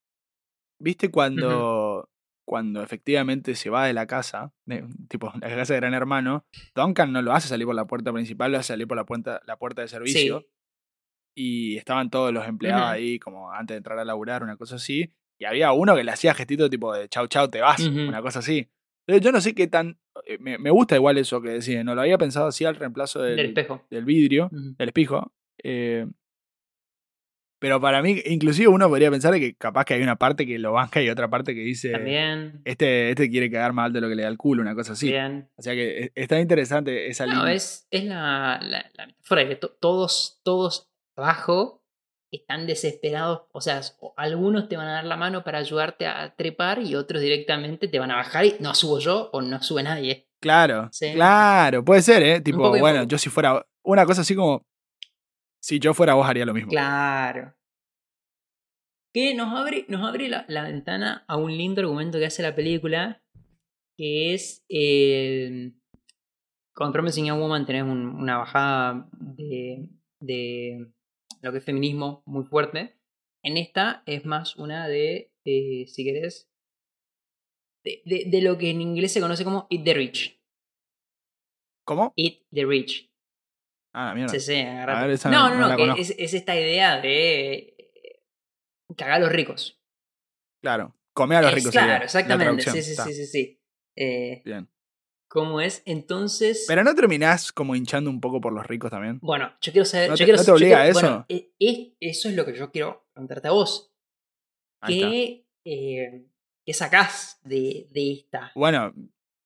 ¿viste 0.81 1.11
cuando, 1.11 2.09
cuando 2.47 2.83
efectivamente 2.83 3.55
se 3.57 3.71
va 3.71 3.87
de 3.87 3.93
la 3.93 4.07
casa, 4.07 4.53
de- 4.67 4.85
tipo 5.09 5.33
la 5.41 5.49
casa 5.49 5.75
de 5.75 5.81
Gran 5.81 5.95
Hermano, 5.95 6.45
Duncan 6.75 7.13
no 7.13 7.23
lo 7.23 7.33
hace 7.33 7.49
salir 7.49 7.67
por 7.67 7.75
la 7.75 7.87
puerta 7.87 8.13
principal, 8.13 8.53
lo 8.53 8.59
hace 8.59 8.69
salir 8.69 8.87
por 8.87 8.97
la 8.97 9.05
puerta, 9.07 9.41
la 9.47 9.57
puerta 9.59 9.83
de 9.83 9.89
servicio. 9.89 10.41
Sí. 10.41 10.47
Y 11.37 11.77
estaban 11.77 12.11
todos 12.11 12.33
los 12.33 12.47
empleados 12.47 12.87
ahí, 12.87 13.19
como 13.19 13.51
antes 13.51 13.75
de 13.75 13.79
entrar 13.79 13.99
a 13.99 14.05
laburar, 14.05 14.43
una 14.43 14.57
cosa 14.57 14.77
así. 14.77 15.13
Y 15.39 15.45
había 15.47 15.73
uno 15.73 15.97
que 15.97 16.05
le 16.05 16.13
hacía 16.13 16.33
gestito 16.35 16.71
tipo 16.71 16.95
de 16.95 17.09
chau 17.09 17.27
chau, 17.27 17.49
te 17.49 17.61
vas, 17.61 17.81
una 17.81 18.23
cosa 18.23 18.39
así. 18.39 18.71
Entonces 19.07 19.25
yo 19.25 19.33
no 19.33 19.41
sé 19.41 19.55
qué 19.55 19.67
tan... 19.67 19.99
eh, 20.27 20.39
Me, 20.39 20.59
me 20.59 20.71
gusta 20.71 20.95
igual 20.95 21.19
eso 21.19 21.43
que 21.43 21.51
decís, 21.51 21.85
no 21.85 21.95
lo 21.95 22.01
había 22.03 22.17
pensado 22.19 22.47
así 22.47 22.65
al 22.65 22.77
reemplazo 22.77 23.21
del, 23.21 23.37
Del 23.37 23.47
espejo. 23.47 23.85
del 23.91 24.05
vidrio, 24.05 24.49
del 24.53 24.89
espejo. 24.89 25.33
eh, 25.63 26.07
pero 27.61 27.81
para 27.81 28.03
mí, 28.03 28.21
inclusive 28.27 28.69
uno 28.69 28.89
podría 28.91 29.11
pensar 29.11 29.33
que 29.35 29.55
capaz 29.57 29.87
que 29.87 29.95
hay 29.95 30.03
una 30.03 30.17
parte 30.17 30.45
que 30.47 30.59
lo 30.59 30.73
banca 30.73 31.01
y 31.01 31.09
otra 31.09 31.31
parte 31.31 31.55
que 31.55 31.61
dice, 31.63 31.93
También. 31.93 32.61
este, 32.67 33.09
este 33.11 33.31
quiere 33.31 33.49
más 33.73 33.87
alto 33.87 33.95
de 33.97 34.01
lo 34.03 34.09
que 34.11 34.17
le 34.17 34.23
da 34.23 34.29
el 34.29 34.37
culo, 34.37 34.61
una 34.61 34.75
cosa 34.75 34.93
así. 34.93 35.09
Bien. 35.09 35.49
O 35.57 35.63
sea 35.63 35.73
que 35.73 36.05
eh, 36.05 36.13
está 36.15 36.39
interesante 36.41 37.07
esa 37.09 37.25
No, 37.27 37.37
línea. 37.37 37.55
es, 37.55 37.87
es 37.91 38.05
la, 38.05 38.61
la, 38.63 38.91
la 38.95 39.07
metáfora 39.07 39.43
de 39.43 39.49
que 39.49 39.57
to- 39.57 39.77
todos, 39.81 40.41
todos 40.45 40.91
abajo 41.17 41.83
están 42.33 42.67
desesperados. 42.67 43.43
O 43.53 43.61
sea, 43.61 43.81
algunos 44.17 44.69
te 44.69 44.77
van 44.77 44.89
a 44.89 44.93
dar 44.95 45.05
la 45.05 45.17
mano 45.17 45.45
para 45.45 45.59
ayudarte 45.59 46.07
a 46.07 46.35
trepar 46.35 46.81
y 46.81 46.95
otros 46.97 47.23
directamente 47.23 47.87
te 47.89 47.99
van 47.99 48.11
a 48.11 48.17
bajar 48.17 48.45
y 48.45 48.57
no 48.61 48.75
subo 48.75 48.99
yo 48.99 49.31
o 49.33 49.41
no 49.41 49.63
sube 49.63 49.83
nadie. 49.83 50.29
Claro, 50.41 50.89
Sí. 50.93 51.13
claro, 51.15 51.85
puede 51.85 52.03
ser, 52.03 52.23
¿eh? 52.23 52.41
Tipo, 52.41 52.59
poco 52.59 52.79
bueno, 52.79 53.05
yo 53.05 53.17
si 53.19 53.31
fuera, 53.31 53.65
una 53.85 54.05
cosa 54.05 54.23
así 54.23 54.35
como, 54.35 54.67
si 55.63 55.79
yo 55.79 55.95
fuera 55.95 56.15
vos 56.15 56.27
haría 56.29 56.45
lo 56.45 56.53
mismo. 56.53 56.71
Claro. 56.71 57.55
Que 59.15 59.33
nos 59.35 59.53
abre, 59.59 59.85
nos 59.89 60.07
abre 60.07 60.29
la, 60.29 60.45
la 60.49 60.65
ventana 60.65 61.25
a 61.29 61.37
un 61.37 61.57
lindo 61.57 61.81
argumento 61.81 62.19
que 62.19 62.27
hace 62.27 62.43
la 62.43 62.55
película, 62.57 63.23
que 63.97 64.35
es 64.35 64.65
el, 64.69 65.81
con 66.75 66.93
Promising 66.93 67.27
Young 67.27 67.39
Woman 67.41 67.65
tenés 67.65 67.85
un- 67.85 68.09
una 68.17 68.39
bajada 68.39 69.09
de, 69.13 69.89
de 70.21 70.93
lo 71.45 71.53
que 71.53 71.59
es 71.59 71.65
feminismo 71.65 72.23
muy 72.27 72.45
fuerte. 72.45 72.97
En 73.43 73.57
esta 73.57 74.03
es 74.07 74.25
más 74.25 74.57
una 74.57 74.89
de, 74.89 75.31
eh, 75.45 75.85
si 75.87 76.05
querés, 76.05 76.51
de, 77.85 78.03
de- 78.07 78.25
de 78.27 78.41
lo 78.43 78.57
que 78.57 78.71
en 78.71 78.81
inglés 78.81 79.13
se 79.13 79.21
conoce 79.21 79.45
como 79.45 79.67
Eat 79.71 79.85
the 79.85 79.95
Rich. 79.95 80.41
¿Cómo? 81.87 82.13
Eat 82.17 82.43
the 82.53 82.65
Rich. 82.65 83.11
Ah, 83.93 84.15
mierda. 84.15 84.33
Sí, 84.33 84.41
sí, 84.41 84.55
ver, 85.03 85.11
esa 85.11 85.31
no, 85.31 85.51
no- 85.51 85.57
no, 85.69 85.69
no 85.87 85.95
que 85.95 86.01
es, 86.01 86.15
es 86.19 86.35
esta 86.35 86.59
idea 86.59 87.01
de 87.01 87.55
eh, 87.77 88.23
cagar 88.97 89.17
a 89.17 89.19
los 89.21 89.31
ricos. 89.33 89.79
Claro. 90.63 90.97
Come 91.13 91.37
a 91.37 91.43
los 91.43 91.51
Es- 91.51 91.57
ricos. 91.57 91.71
claro, 91.73 91.89
la 91.99 92.05
exactamente. 92.05 92.63
Sí, 92.63 92.83
sí, 92.83 92.95
sí, 92.97 93.13
sí, 93.15 93.27
sí. 93.27 93.61
Eh, 93.97 94.43
Bien. 94.45 94.69
¿Cómo 95.35 95.61
es? 95.61 95.83
Entonces. 95.85 96.65
Pero 96.69 96.85
no 96.85 96.95
terminás 96.95 97.51
como 97.51 97.75
hinchando 97.75 98.09
un 98.09 98.21
poco 98.21 98.41
por 98.41 98.53
los 98.53 98.65
ricos 98.65 98.93
también. 98.93 99.19
Bueno, 99.21 99.53
yo 99.61 99.73
quiero 99.73 99.85
saber. 99.85 100.11
¿No 100.11 100.15
yo 100.15 100.19
te- 100.19 100.25
quiero, 100.27 100.37
no 100.39 100.45
te 100.45 100.49
yo 100.49 100.55
obliga 100.55 100.79
a 100.79 100.87
eso? 100.87 101.01
bueno, 101.01 101.27
e- 101.29 101.51
es- 101.59 101.89
eso 101.99 102.29
es 102.29 102.37
lo 102.37 102.47
que 102.47 102.55
yo 102.55 102.71
quiero 102.71 103.05
preguntarte 103.13 103.49
a 103.49 103.51
vos. 103.51 103.93
¿Qué, 104.87 105.45
eh, 105.65 106.25
¿Qué 106.65 106.73
sacás 106.73 107.41
de, 107.43 107.89
de 107.91 108.13
esta? 108.13 108.53
Bueno, 108.55 108.95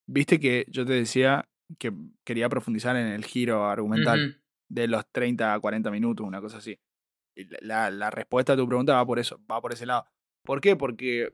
viste 0.07 0.39
que 0.39 0.67
yo 0.69 0.85
te 0.85 0.93
decía 0.93 1.49
que 1.79 1.91
quería 2.23 2.51
profundizar 2.51 2.95
en 2.95 3.07
el 3.07 3.25
giro 3.25 3.65
argumental 3.65 4.43
de 4.69 4.89
los 4.89 5.11
30 5.11 5.55
a 5.55 5.59
40 5.61 5.91
minutos, 5.91 6.27
una 6.27 6.43
cosa 6.43 6.59
así. 6.59 6.79
La- 7.63 7.91
la 7.91 8.11
respuesta 8.11 8.53
a 8.53 8.57
tu 8.57 8.69
pregunta 8.69 8.93
va 8.93 9.07
por 9.07 9.19
eso, 9.19 9.41
va 9.51 9.59
por 9.63 9.73
ese 9.73 9.87
lado. 9.87 10.05
¿Por 10.45 10.61
qué? 10.61 10.77
Porque 10.77 11.33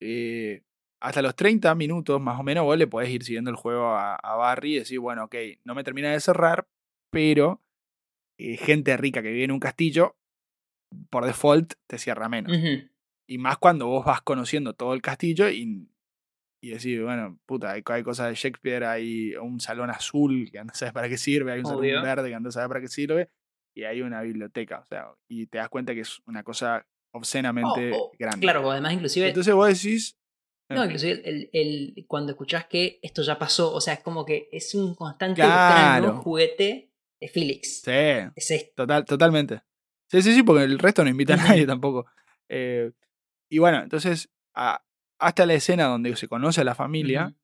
eh, 0.00 0.62
hasta 1.02 1.20
los 1.20 1.34
30 1.34 1.74
minutos, 1.74 2.20
más 2.20 2.38
o 2.38 2.42
menos, 2.44 2.64
vos 2.64 2.78
le 2.78 2.86
podés 2.86 3.10
ir 3.10 3.24
siguiendo 3.24 3.50
el 3.50 3.56
juego 3.56 3.88
a, 3.88 4.14
a 4.14 4.36
Barry 4.36 4.76
y 4.76 4.78
decir, 4.78 5.00
bueno, 5.00 5.24
ok, 5.24 5.34
no 5.64 5.74
me 5.74 5.82
termina 5.82 6.12
de 6.12 6.20
cerrar, 6.20 6.68
pero 7.10 7.60
eh, 8.38 8.56
gente 8.56 8.96
rica 8.96 9.20
que 9.20 9.32
vive 9.32 9.44
en 9.44 9.50
un 9.50 9.58
castillo, 9.60 10.16
por 11.10 11.24
default, 11.24 11.74
te 11.88 11.98
cierra 11.98 12.28
menos. 12.28 12.56
Ujú. 12.56 12.88
Y 13.26 13.38
más 13.38 13.58
cuando 13.58 13.86
vos 13.88 14.04
vas 14.04 14.22
conociendo 14.22 14.74
todo 14.74 14.94
el 14.94 15.02
castillo 15.02 15.48
y, 15.48 15.88
y 16.62 16.70
decís, 16.70 17.02
bueno, 17.02 17.36
puta, 17.46 17.72
hay, 17.72 17.82
hay 17.84 18.02
cosas 18.04 18.28
de 18.28 18.34
Shakespeare, 18.36 18.84
hay 18.84 19.34
un 19.34 19.58
salón 19.58 19.90
azul 19.90 20.50
que 20.52 20.62
no 20.62 20.72
sabes 20.72 20.94
para 20.94 21.08
qué 21.08 21.18
sirve, 21.18 21.52
hay 21.52 21.60
un 21.60 21.66
Obvio. 21.66 21.96
salón 21.96 22.02
verde 22.04 22.30
que 22.30 22.38
no 22.38 22.50
sabes 22.52 22.68
para 22.68 22.80
qué 22.80 22.88
sirve, 22.88 23.28
y 23.74 23.84
hay 23.84 24.02
una 24.02 24.22
biblioteca, 24.22 24.80
o 24.80 24.84
sea, 24.84 25.08
y 25.28 25.46
te 25.46 25.58
das 25.58 25.68
cuenta 25.68 25.94
que 25.94 26.00
es 26.02 26.20
una 26.26 26.44
cosa 26.44 26.86
obscenamente 27.12 27.90
Oh, 27.92 28.10
oh, 28.12 28.16
grande. 28.18 28.40
Claro, 28.40 28.70
además, 28.70 28.92
inclusive. 28.92 29.26
Entonces 29.26 29.52
vos 29.52 29.66
decís, 29.66 30.16
no, 30.74 30.84
inclusive 30.84 31.22
el, 31.24 31.50
el- 31.52 32.04
cuando 32.06 32.32
escuchás 32.32 32.66
que 32.66 32.98
esto 33.02 33.22
ya 33.22 33.38
pasó, 33.38 33.72
o 33.72 33.80
sea, 33.80 33.94
es 33.94 34.00
como 34.00 34.24
que 34.24 34.48
es 34.52 34.74
un 34.74 34.94
constante 34.94 35.36
Claro. 35.42 36.16
juguete 36.22 36.90
de 37.20 37.28
Felix. 37.28 37.82
sí, 37.82 37.90
Es 38.36 38.50
esto. 38.50 38.72
total, 38.82 39.04
totalmente. 39.04 39.62
Sí, 40.10 40.20
sí, 40.22 40.34
sí, 40.34 40.42
porque 40.42 40.64
el 40.64 40.78
resto 40.78 41.02
no 41.04 41.10
invita 41.10 41.34
a 41.34 41.36
nadie 41.38 41.66
tampoco. 41.66 42.06
Eh, 42.48 42.92
y 43.50 43.58
bueno, 43.58 43.80
entonces, 43.82 44.28
a- 44.54 44.82
hasta 45.18 45.46
la 45.46 45.54
escena 45.54 45.84
donde 45.84 46.14
se 46.16 46.28
conoce 46.28 46.60
a 46.60 46.64
la 46.64 46.74
familia, 46.74 47.34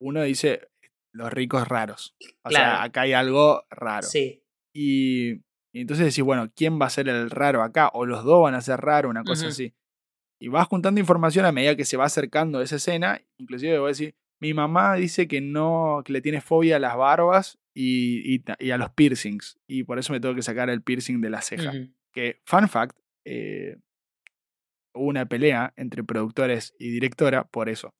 uno 0.00 0.22
dice, 0.22 0.68
los 1.12 1.32
ricos 1.32 1.66
raros. 1.68 2.14
O 2.42 2.48
Claro. 2.48 2.76
sea, 2.76 2.82
acá 2.82 3.02
hay 3.02 3.12
algo 3.12 3.64
raro. 3.70 4.06
Sí. 4.06 4.42
Y, 4.74 5.32
y 5.72 5.80
entonces 5.80 6.06
decís, 6.06 6.22
bueno, 6.24 6.50
¿quién 6.54 6.80
va 6.80 6.86
a 6.86 6.90
ser 6.90 7.08
el 7.08 7.30
raro 7.30 7.62
acá? 7.62 7.90
O 7.94 8.04
los 8.06 8.24
dos 8.24 8.42
van 8.42 8.54
a 8.54 8.60
ser 8.60 8.80
raros, 8.80 9.10
una 9.10 9.24
cosa 9.24 9.48
así. 9.48 9.74
Y 10.38 10.48
vas 10.48 10.66
juntando 10.68 11.00
información 11.00 11.44
a 11.46 11.52
medida 11.52 11.76
que 11.76 11.84
se 11.84 11.96
va 11.96 12.04
acercando 12.04 12.60
esa 12.60 12.76
escena. 12.76 13.20
Inclusive 13.38 13.78
voy 13.78 13.86
a 13.86 13.88
decir, 13.88 14.14
mi 14.40 14.52
mamá 14.52 14.94
dice 14.96 15.26
que 15.28 15.40
no, 15.40 16.02
que 16.04 16.12
le 16.12 16.20
tiene 16.20 16.40
fobia 16.40 16.76
a 16.76 16.78
las 16.78 16.96
barbas 16.96 17.58
y, 17.74 18.22
y 18.34 18.40
ta- 18.40 18.56
y 18.58 18.70
a 18.70 18.76
los 18.78 18.90
piercings. 18.90 19.58
Y 19.66 19.84
por 19.84 19.98
eso 19.98 20.12
me 20.12 20.20
tengo 20.20 20.34
que 20.34 20.42
sacar 20.42 20.68
el 20.68 20.82
piercing 20.82 21.20
de 21.20 21.30
la 21.30 21.40
ceja. 21.42 21.72
Que, 22.12 22.40
fun 22.44 22.68
fact, 22.68 22.98
eh, 23.24 23.76
hubo 24.94 25.06
una 25.08 25.26
pelea 25.26 25.72
entre 25.76 26.04
productores 26.04 26.74
y 26.78 26.90
directora 26.90 27.44
por 27.48 27.68
eso. 27.68 27.94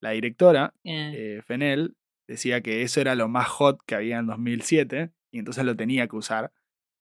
La 0.00 0.10
directora 0.10 0.74
Eh, 0.84 1.36
eh, 1.38 1.42
Fennell 1.42 1.96
decía 2.28 2.60
que 2.60 2.82
eso 2.82 3.00
era 3.00 3.14
lo 3.14 3.28
más 3.28 3.48
hot 3.48 3.80
que 3.86 3.94
había 3.94 4.18
en 4.18 4.26
2007 4.26 5.10
y 5.32 5.38
entonces 5.38 5.64
lo 5.64 5.76
tenía 5.76 6.06
que 6.08 6.16
usar 6.16 6.52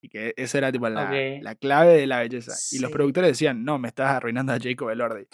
y 0.06 0.10
que 0.10 0.34
eso 0.38 0.58
era 0.60 0.72
tipo 0.72 0.88
la, 0.88 1.12
la 1.42 1.56
clave 1.56 1.98
de 1.98 2.06
la 2.06 2.20
belleza. 2.20 2.54
Y 2.72 2.80
los 2.80 2.92
productores 2.92 3.32
decían, 3.32 3.64
no, 3.66 3.80
me 3.80 3.88
estás 3.88 4.12
arruinando 4.12 4.54
a 4.54 4.60
Jacob 4.60 4.90
Elordi. 4.92 5.26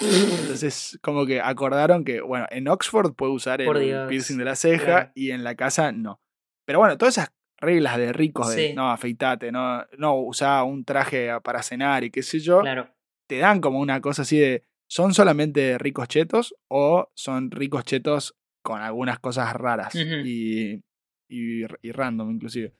Entonces 0.42 0.98
como 1.02 1.26
que 1.26 1.42
acordaron 1.42 2.06
que, 2.06 2.22
bueno, 2.22 2.46
en 2.50 2.70
Oxford 2.70 3.14
puede 3.14 3.34
usar 3.34 3.64
Por 3.66 3.78
el 3.78 3.86
Dios, 3.88 4.08
piercing 4.10 4.38
de 4.38 4.46
la 4.46 4.56
ceja 4.56 4.86
claro. 4.86 5.12
y 5.14 5.32
en 5.32 5.44
la 5.44 5.56
casa 5.56 5.92
no. 5.92 6.22
Pero 6.66 6.80
bueno, 6.80 6.98
todas 6.98 7.18
esas 7.18 7.34
reglas 7.58 7.98
de 7.98 8.14
ricos 8.14 8.56
de, 8.56 8.70
Sí. 8.70 8.74
no, 8.74 8.90
afeitate, 8.92 9.52
no, 9.52 9.86
no, 9.98 10.16
usá 10.16 10.64
un 10.64 10.86
traje 10.86 11.30
para 11.44 11.62
cenar 11.62 12.06
y 12.06 12.10
qué 12.12 12.24
sé 12.24 12.40
yo, 12.40 12.62
claro. 12.62 12.90
te 13.28 13.40
dan 13.40 13.60
como 13.60 13.80
una 13.80 14.00
cosa 14.00 14.22
así 14.22 14.40
de, 14.40 14.64
¿son 14.88 15.14
solamente 15.14 15.78
ricos 15.80 16.08
chetos 16.08 16.56
o 16.70 17.12
son 17.14 17.52
ricos 17.52 17.84
chetos 17.84 18.36
con 18.64 18.80
algunas 18.82 19.20
cosas 19.20 19.54
raras 19.54 19.94
y, 19.96 20.82
y 21.28 21.92
random 21.92 22.32
inclusive? 22.32 22.74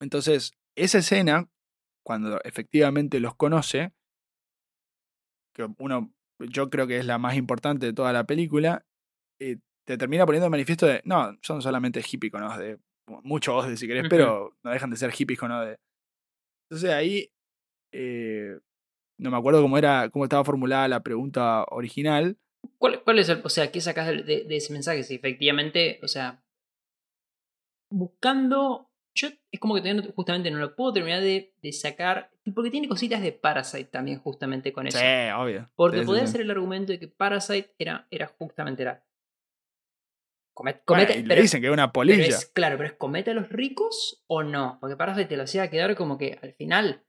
Entonces, 0.00 0.52
esa 0.76 0.98
escena, 0.98 1.48
cuando 2.04 2.40
efectivamente 2.44 3.20
los 3.20 3.34
conoce, 3.34 3.92
que 5.54 5.66
uno, 5.78 6.12
yo 6.38 6.70
creo 6.70 6.86
que 6.86 6.98
es 6.98 7.06
la 7.06 7.18
más 7.18 7.36
importante 7.36 7.86
de 7.86 7.92
toda 7.92 8.12
la 8.12 8.24
película, 8.24 8.84
eh, 9.40 9.58
te 9.86 9.98
termina 9.98 10.24
poniendo 10.26 10.46
de 10.46 10.50
manifiesto 10.50 10.86
de, 10.86 11.02
no, 11.04 11.36
son 11.42 11.60
solamente 11.62 12.02
hippies 12.02 12.32
ojos 12.34 12.58
de, 12.58 12.78
mucho 13.22 13.60
de 13.62 13.76
si 13.76 13.86
querés, 13.86 14.04
pero 14.08 14.56
no 14.62 14.70
dejan 14.70 14.90
de 14.90 14.96
ser 14.96 15.10
hippies 15.12 15.42
ojos 15.42 15.66
de... 15.66 15.76
Entonces 16.70 16.90
ahí, 16.90 17.30
eh, 17.92 18.58
no 19.18 19.30
me 19.30 19.36
acuerdo 19.36 19.60
cómo 19.60 19.76
era, 19.76 20.08
cómo 20.10 20.24
estaba 20.24 20.44
formulada 20.44 20.88
la 20.88 21.02
pregunta 21.02 21.64
original. 21.70 22.38
¿Cuál, 22.78 23.02
cuál 23.02 23.18
es 23.18 23.28
el, 23.28 23.42
o 23.44 23.48
sea, 23.48 23.70
qué 23.70 23.80
sacás 23.80 24.06
de, 24.06 24.22
de- 24.22 24.44
de 24.44 24.56
ese 24.56 24.72
mensaje? 24.72 25.02
Si 25.02 25.14
efectivamente, 25.16 25.98
o 26.02 26.08
sea, 26.08 26.42
buscando, 27.90 28.90
yo 29.14 29.28
es 29.50 29.60
como 29.60 29.74
que 29.74 29.80
todavía 29.82 30.02
no- 30.02 30.12
justamente 30.12 30.50
no 30.50 30.58
lo 30.58 30.74
puedo 30.74 30.92
terminar 30.94 31.20
de, 31.20 31.54
de 31.60 31.72
sacar, 31.72 32.30
porque 32.54 32.70
tiene 32.70 32.88
cositas 32.88 33.20
de 33.22 33.32
Parasite 33.32 33.84
también 33.84 34.18
justamente 34.20 34.72
con 34.72 34.86
eso. 34.86 34.98
Sí, 34.98 35.04
obvio. 35.36 35.70
Porque 35.74 36.00
Sí, 36.00 36.04
podría 36.06 36.26
sí. 36.26 36.32
ser 36.32 36.40
el 36.42 36.50
argumento 36.50 36.92
de 36.92 36.98
que 36.98 37.08
Parasite 37.08 37.74
era, 37.78 38.06
era 38.10 38.26
justamente 38.26 38.82
era. 38.82 39.04
Comet, 40.54 40.82
Bueno, 40.86 41.02
y 41.14 41.22
le 41.22 41.28
pero- 41.28 41.42
dicen 41.42 41.60
que 41.62 41.66
es 41.68 41.72
una 41.72 41.86
pero 41.88 41.92
polilla. 41.92 42.26
es, 42.26 42.46
claro, 42.46 42.76
pero 42.76 42.88
es 42.90 42.94
comete 42.96 43.30
a 43.30 43.34
los 43.34 43.48
ricos 43.48 44.22
o 44.26 44.42
no. 44.42 44.76
Porque 44.80 44.96
Parasite 44.96 45.26
te 45.26 45.36
lo 45.36 45.44
hacía 45.44 45.70
quedar 45.70 45.94
como 45.96 46.18
que 46.18 46.38
al 46.42 46.52
final 46.54 47.04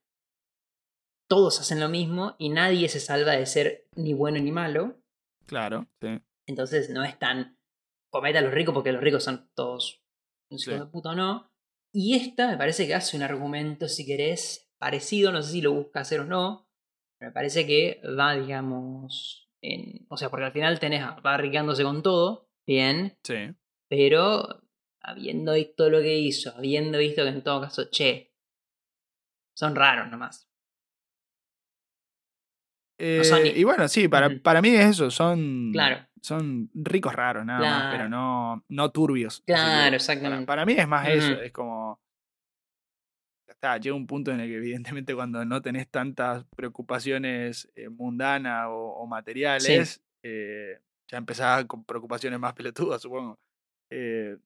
todos 1.28 1.60
hacen 1.60 1.80
lo 1.80 1.90
mismo 1.90 2.36
y 2.38 2.50
nadie 2.50 2.88
se 2.90 3.00
salva 3.00 3.34
de 3.34 3.46
ser 3.46 3.88
ni 3.96 4.14
bueno 4.14 4.40
ni 4.40 4.52
malo. 4.52 4.98
Claro, 5.46 5.88
sí. 6.00 6.20
Entonces 6.48 6.90
no 6.90 7.04
es 7.04 7.18
tan 7.20 7.58
comete 8.10 8.38
a 8.38 8.42
los 8.42 8.54
ricos 8.54 8.74
porque 8.74 8.92
los 8.94 9.02
ricos 9.02 9.24
son 9.24 9.50
todos 9.56 10.02
un 10.50 10.58
de 10.58 10.86
puta 10.86 11.10
o 11.10 11.16
no. 11.16 11.52
Y 11.94 12.16
esta 12.16 12.48
me 12.48 12.58
parece 12.58 12.88
que 12.88 12.96
hace 12.96 13.16
un 13.16 13.24
argumento, 13.24 13.88
si 13.88 14.06
querés, 14.06 14.72
parecido, 14.80 15.32
no 15.32 15.42
sé 15.44 15.52
si 15.52 15.62
lo 15.62 15.72
busca 15.74 16.00
hacer 16.02 16.22
o 16.22 16.26
no. 16.26 16.68
Pero 17.20 17.30
me 17.30 17.34
parece 17.34 17.68
que 17.68 18.02
va, 18.20 18.36
digamos, 18.36 19.50
en. 19.62 20.06
O 20.10 20.18
sea, 20.18 20.30
porque 20.30 20.46
al 20.46 20.52
final 20.52 20.80
tenés 20.80 21.04
a 21.04 21.12
Barry 21.22 21.52
quedándose 21.52 21.84
con 21.84 22.02
todo, 22.02 22.50
bien, 22.66 23.18
Sí. 23.24 23.54
pero 23.88 24.64
habiendo 25.02 25.54
visto 25.54 25.90
lo 25.90 26.00
que 26.02 26.18
hizo, 26.18 26.52
habiendo 26.56 26.98
visto 26.98 27.24
que 27.24 27.30
en 27.30 27.44
todo 27.44 27.62
caso, 27.62 27.90
che, 27.92 28.34
son 29.56 29.76
raros 29.76 30.10
nomás. 30.10 30.50
Eh, 32.98 33.24
son 33.24 33.44
ni- 33.44 33.50
y 33.50 33.64
bueno, 33.64 33.88
sí, 33.88 34.08
para, 34.08 34.30
para 34.42 34.62
mí 34.62 34.70
es 34.70 34.86
eso, 34.92 35.10
son, 35.12 35.72
Claro. 35.74 36.06
son 36.22 36.70
ricos 36.74 37.14
raros 37.14 37.46
nada 37.46 37.60
más, 37.60 37.84
pero 37.86 38.08
Claro. 38.08 38.10
no, 38.10 38.64
no 38.70 38.92
turbios. 38.92 39.36
Así 39.36 39.42
que 39.46 39.54
Claro, 39.54 39.76
para- 39.84 39.96
exactamente. 39.96 40.46
Para, 40.46 40.66
mí 40.66 40.74
es 40.74 40.88
más 40.88 41.08
eso, 41.10 41.42
es 41.42 41.52
como... 41.52 42.00
Está, 43.48 43.78
llega 43.78 43.96
un 43.96 44.08
punto 44.08 44.32
en 44.32 44.40
el 44.40 44.50
que 44.50 44.58
evidentemente 44.58 45.14
cuando 45.16 45.44
no 45.46 45.62
tenés 45.62 45.88
tantas 45.90 46.44
preocupaciones 46.56 47.70
eh, 47.76 47.90
mundanas 47.90 48.68
o, 48.70 48.74
o 48.98 49.08
materiales, 49.08 50.02
eh, 50.24 50.80
ya 51.10 51.18
empezás 51.18 51.66
con 51.66 51.84
preocupaciones 51.84 52.40
más 52.40 52.54
pelotudas, 52.54 53.02
supongo. 53.02 53.38
Eh, 53.90 54.38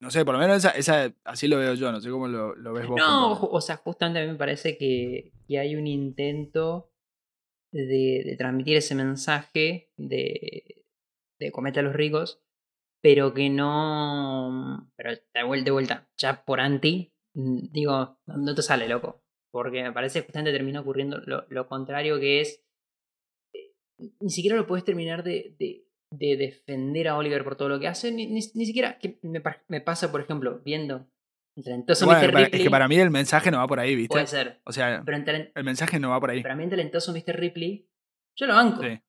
no 0.00 0.10
sé, 0.10 0.24
por 0.24 0.34
lo 0.34 0.40
menos 0.40 0.58
esa, 0.58 0.70
esa 0.70 1.12
así 1.24 1.48
lo 1.48 1.58
veo 1.58 1.74
yo, 1.74 1.90
no 1.92 2.00
sé 2.00 2.10
cómo 2.10 2.28
lo, 2.28 2.54
lo 2.54 2.72
ves 2.72 2.86
vos. 2.86 2.98
No, 2.98 3.32
o 3.32 3.60
sea, 3.60 3.76
justamente 3.76 4.20
a 4.20 4.22
mí 4.24 4.28
me 4.32 4.38
parece 4.38 4.76
que, 4.78 5.32
que 5.46 5.58
hay 5.58 5.74
un 5.76 5.86
intento 5.86 6.90
de, 7.72 8.22
de 8.24 8.36
transmitir 8.38 8.76
ese 8.76 8.94
mensaje 8.94 9.90
de, 9.96 10.84
de 11.38 11.52
comete 11.52 11.80
a 11.80 11.82
los 11.82 11.94
ricos, 11.94 12.40
pero 13.02 13.34
que 13.34 13.50
no. 13.50 14.90
Pero 14.96 15.10
de 15.34 15.42
vuelta, 15.44 15.64
de 15.64 15.70
vuelta, 15.70 16.08
ya 16.16 16.44
por 16.44 16.60
anti, 16.60 17.12
digo, 17.34 18.18
no 18.26 18.54
te 18.54 18.62
sale 18.62 18.88
loco. 18.88 19.22
Porque 19.50 19.82
me 19.82 19.92
parece 19.92 20.20
que 20.20 20.26
justamente 20.26 20.52
termina 20.52 20.80
ocurriendo 20.80 21.18
lo, 21.24 21.44
lo 21.48 21.66
contrario 21.66 22.20
que 22.20 22.40
es. 22.42 22.62
eh, 23.54 23.72
Ni 24.20 24.30
siquiera 24.30 24.56
lo 24.56 24.66
puedes 24.66 24.84
terminar 24.84 25.22
de, 25.24 25.56
de, 25.58 25.87
de 26.10 26.36
defender 26.36 27.08
a 27.08 27.16
Oliver 27.16 27.44
por 27.44 27.56
todo 27.56 27.68
lo 27.68 27.78
que 27.80 27.88
hace, 27.88 28.10
ni, 28.12 28.26
ni- 28.26 28.50
ni 28.54 28.66
siquiera 28.66 28.98
que 28.98 29.18
me, 29.22 29.40
pa- 29.40 29.62
me 29.68 29.80
pasa, 29.80 30.10
por 30.10 30.20
ejemplo, 30.20 30.60
viendo 30.64 31.06
el 31.56 31.64
talentoso 31.64 32.06
Bueno, 32.06 32.20
Mr. 32.22 32.32
para- 32.32 32.44
Ripley. 32.46 32.60
es 32.60 32.64
que 32.66 32.70
para 32.70 32.88
mí 32.88 32.96
el 32.96 33.10
mensaje 33.10 33.50
no 33.50 33.58
va 33.58 33.66
por 33.66 33.80
ahí, 33.80 33.94
¿viste? 33.94 34.12
puede 34.12 34.26
ser. 34.26 34.60
O 34.64 34.72
sea, 34.72 35.02
Pero 35.04 35.18
el 35.54 35.64
mensaje 35.64 35.98
no 36.00 36.10
va 36.10 36.20
por 36.20 36.30
ahí. 36.30 36.42
para 36.42 36.56
mí 36.56 36.64
el 36.64 36.70
talentoso 36.70 37.12
Mr. 37.12 37.36
Ripley, 37.38 37.88
yo 38.36 38.46
lo 38.46 38.54
banco. 38.54 38.82
Sí. 38.82 39.00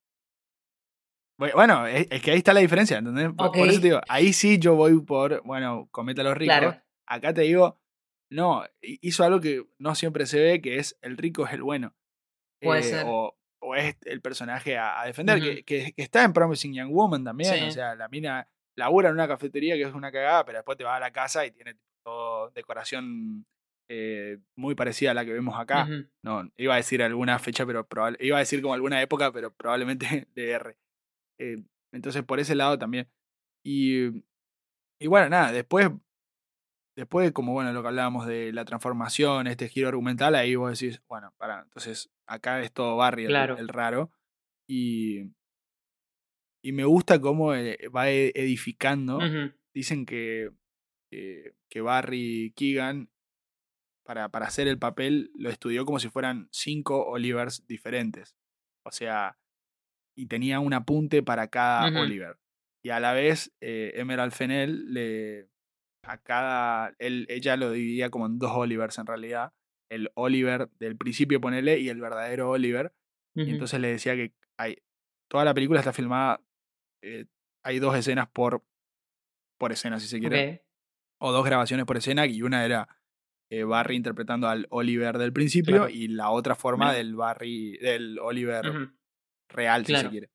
Bueno, 1.37 1.87
es, 1.87 2.05
es 2.11 2.21
que 2.21 2.31
ahí 2.31 2.37
está 2.39 2.53
la 2.53 2.59
diferencia, 2.59 2.97
¿entendés? 2.97 3.29
Por, 3.33 3.55
eso 3.55 3.79
te 3.79 3.87
digo, 3.87 4.01
ahí 4.09 4.33
sí 4.33 4.59
yo 4.59 4.75
voy 4.75 4.99
por, 5.01 5.41
bueno, 5.43 5.87
cometa 5.91 6.21
los 6.21 6.35
ricos. 6.37 6.57
Claro. 6.57 6.81
Acá 7.07 7.33
te 7.33 7.41
digo, 7.41 7.79
no, 8.29 8.65
hi- 8.81 8.99
hizo 9.01 9.23
algo 9.23 9.39
que 9.39 9.63
no 9.77 9.95
siempre 9.95 10.25
se 10.25 10.37
ve, 10.41 10.61
que 10.61 10.79
es 10.79 10.97
el 11.01 11.15
rico 11.15 11.45
es 11.45 11.53
el 11.53 11.63
bueno. 11.63 11.95
Puede 12.61 12.81
Eh, 12.81 12.83
ser. 12.83 13.05
O, 13.07 13.38
o 13.69 13.75
es 13.75 13.95
el 14.05 14.21
personaje 14.21 14.77
a, 14.77 15.01
a 15.01 15.05
defender, 15.05 15.39
que, 15.39 15.63
que- 15.63 15.93
que 15.93 16.01
está 16.01 16.23
en 16.23 16.33
Promising 16.33 16.73
Young 16.73 16.91
Woman 16.91 17.23
también. 17.23 17.53
Sí. 17.53 17.63
O 17.65 17.71
sea, 17.71 17.95
la 17.95 18.07
mina 18.09 18.47
labura 18.77 19.09
en 19.09 19.15
una 19.15 19.27
cafetería 19.27 19.75
que 19.75 19.83
es 19.83 19.93
una 19.93 20.11
cagada, 20.11 20.45
pero 20.45 20.57
después 20.59 20.77
te 20.77 20.83
va 20.83 20.95
a 20.95 20.99
la 20.99 21.11
casa 21.11 21.45
y 21.45 21.51
tiene 21.51 21.75
todo 22.05 22.49
decoración 22.51 23.45
eh, 23.91 24.37
muy 24.55 24.75
parecida 24.75 25.11
a 25.11 25.13
la 25.13 25.25
que 25.25 25.33
vemos 25.33 25.59
acá. 25.59 25.87
No, 26.23 26.49
iba 26.57 26.73
a 26.75 26.77
decir 26.77 27.01
alguna 27.03 27.39
fecha, 27.39 27.65
pero 27.65 27.87
probable, 27.87 28.17
iba 28.21 28.37
a 28.37 28.39
decir 28.39 28.61
como 28.61 28.73
alguna 28.73 29.01
época, 29.01 29.31
pero 29.31 29.53
probablemente 29.53 30.27
de 30.35 30.51
R. 30.51 30.77
Eh, 31.39 31.63
entonces, 31.93 32.23
por 32.23 32.39
ese 32.39 32.55
lado 32.55 32.77
también. 32.77 33.07
Y, 33.65 34.23
y 35.01 35.07
bueno, 35.07 35.29
nada, 35.29 35.51
después, 35.51 35.89
después, 36.99 37.31
como 37.31 37.53
bueno, 37.53 37.73
lo 37.73 37.81
que 37.81 37.87
hablábamos 37.87 38.25
de 38.27 38.51
la 38.53 38.65
transformación, 38.65 39.47
este 39.47 39.69
giro 39.69 39.87
argumental, 39.87 40.35
ahí 40.35 40.55
vos 40.55 40.79
decís, 40.79 41.01
bueno, 41.07 41.33
para, 41.37 41.61
entonces 41.61 42.09
acá 42.27 42.61
es 42.61 42.71
todo 42.71 42.95
Barry 42.97 43.23
el, 43.23 43.29
Claro. 43.29 43.57
el 43.57 43.67
raro. 43.67 44.11
Y, 44.67 45.31
y 46.63 46.71
me 46.71 46.83
gusta 46.85 47.19
cómo 47.19 47.53
eh, 47.55 47.77
va 47.95 48.09
e- 48.09 48.31
edificando. 48.35 49.19
Dicen 49.73 50.05
que, 50.05 50.51
que, 51.11 51.53
que 51.69 51.81
Barry 51.81 52.53
Keegan, 52.55 53.09
para, 54.05 54.29
para 54.29 54.47
hacer 54.47 54.67
el 54.67 54.77
papel, 54.79 55.31
lo 55.35 55.49
estudió 55.49 55.85
como 55.85 55.99
si 55.99 56.09
fueran 56.09 56.49
cinco 56.51 57.05
Olivers 57.07 57.65
diferentes. 57.67 58.35
O 58.85 58.91
sea, 58.91 59.37
y 60.15 60.25
tenía 60.25 60.59
un 60.59 60.73
apunte 60.73 61.23
para 61.23 61.47
cada. 61.47 61.87
Oliver. 62.01 62.37
Y 62.83 62.89
a 62.89 62.99
la 62.99 63.13
vez, 63.13 63.53
eh, 63.61 63.93
Emerald 63.95 64.33
Fennell 64.33 64.93
le. 64.93 65.47
A 66.03 66.17
cada. 66.17 66.95
Él, 66.99 67.25
ella 67.29 67.55
lo 67.57 67.71
dividía 67.71 68.09
como 68.09 68.25
en 68.25 68.39
dos 68.39 68.51
Olivers 68.53 68.97
en 68.97 69.05
realidad. 69.05 69.53
El 69.91 70.11
Oliver 70.15 70.69
del 70.79 70.95
principio, 70.97 71.41
ponele, 71.41 71.79
y 71.79 71.89
el 71.89 71.99
verdadero 71.99 72.49
Oliver. 72.49 72.93
Y 73.35 73.51
entonces 73.51 73.79
le 73.79 73.89
decía 73.89 74.15
que 74.15 74.33
hay. 74.57 74.77
Toda 75.29 75.45
la 75.45 75.53
película 75.53 75.79
está 75.79 75.93
filmada. 75.93 76.41
eh, 77.03 77.25
hay 77.63 77.79
dos 77.79 77.95
escenas 77.95 78.27
por. 78.29 78.63
Por 79.59 79.71
escena, 79.73 79.99
si 79.99 80.07
se 80.07 80.19
quiere 80.19 80.65
o 81.21 81.33
dos 81.33 81.43
grabaciones 81.45 81.85
por 81.85 81.97
escena 81.97 82.25
y 82.25 82.41
una 82.43 82.63
era 82.63 82.87
eh, 83.51 83.65
Barry 83.65 83.97
interpretando 83.97 84.47
al 84.47 84.67
Oliver 84.69 85.17
del 85.17 85.33
principio 85.33 85.75
Claro. 85.75 85.89
y 85.89 86.07
la 86.07 86.29
otra 86.29 86.55
forma 86.55 86.93
del 86.93 87.13
Barry 87.15 87.77
del 87.77 88.17
Oliver 88.19 88.63
real 89.49 89.85
si 89.85 89.93
se 89.95 90.09
quiere 90.09 90.29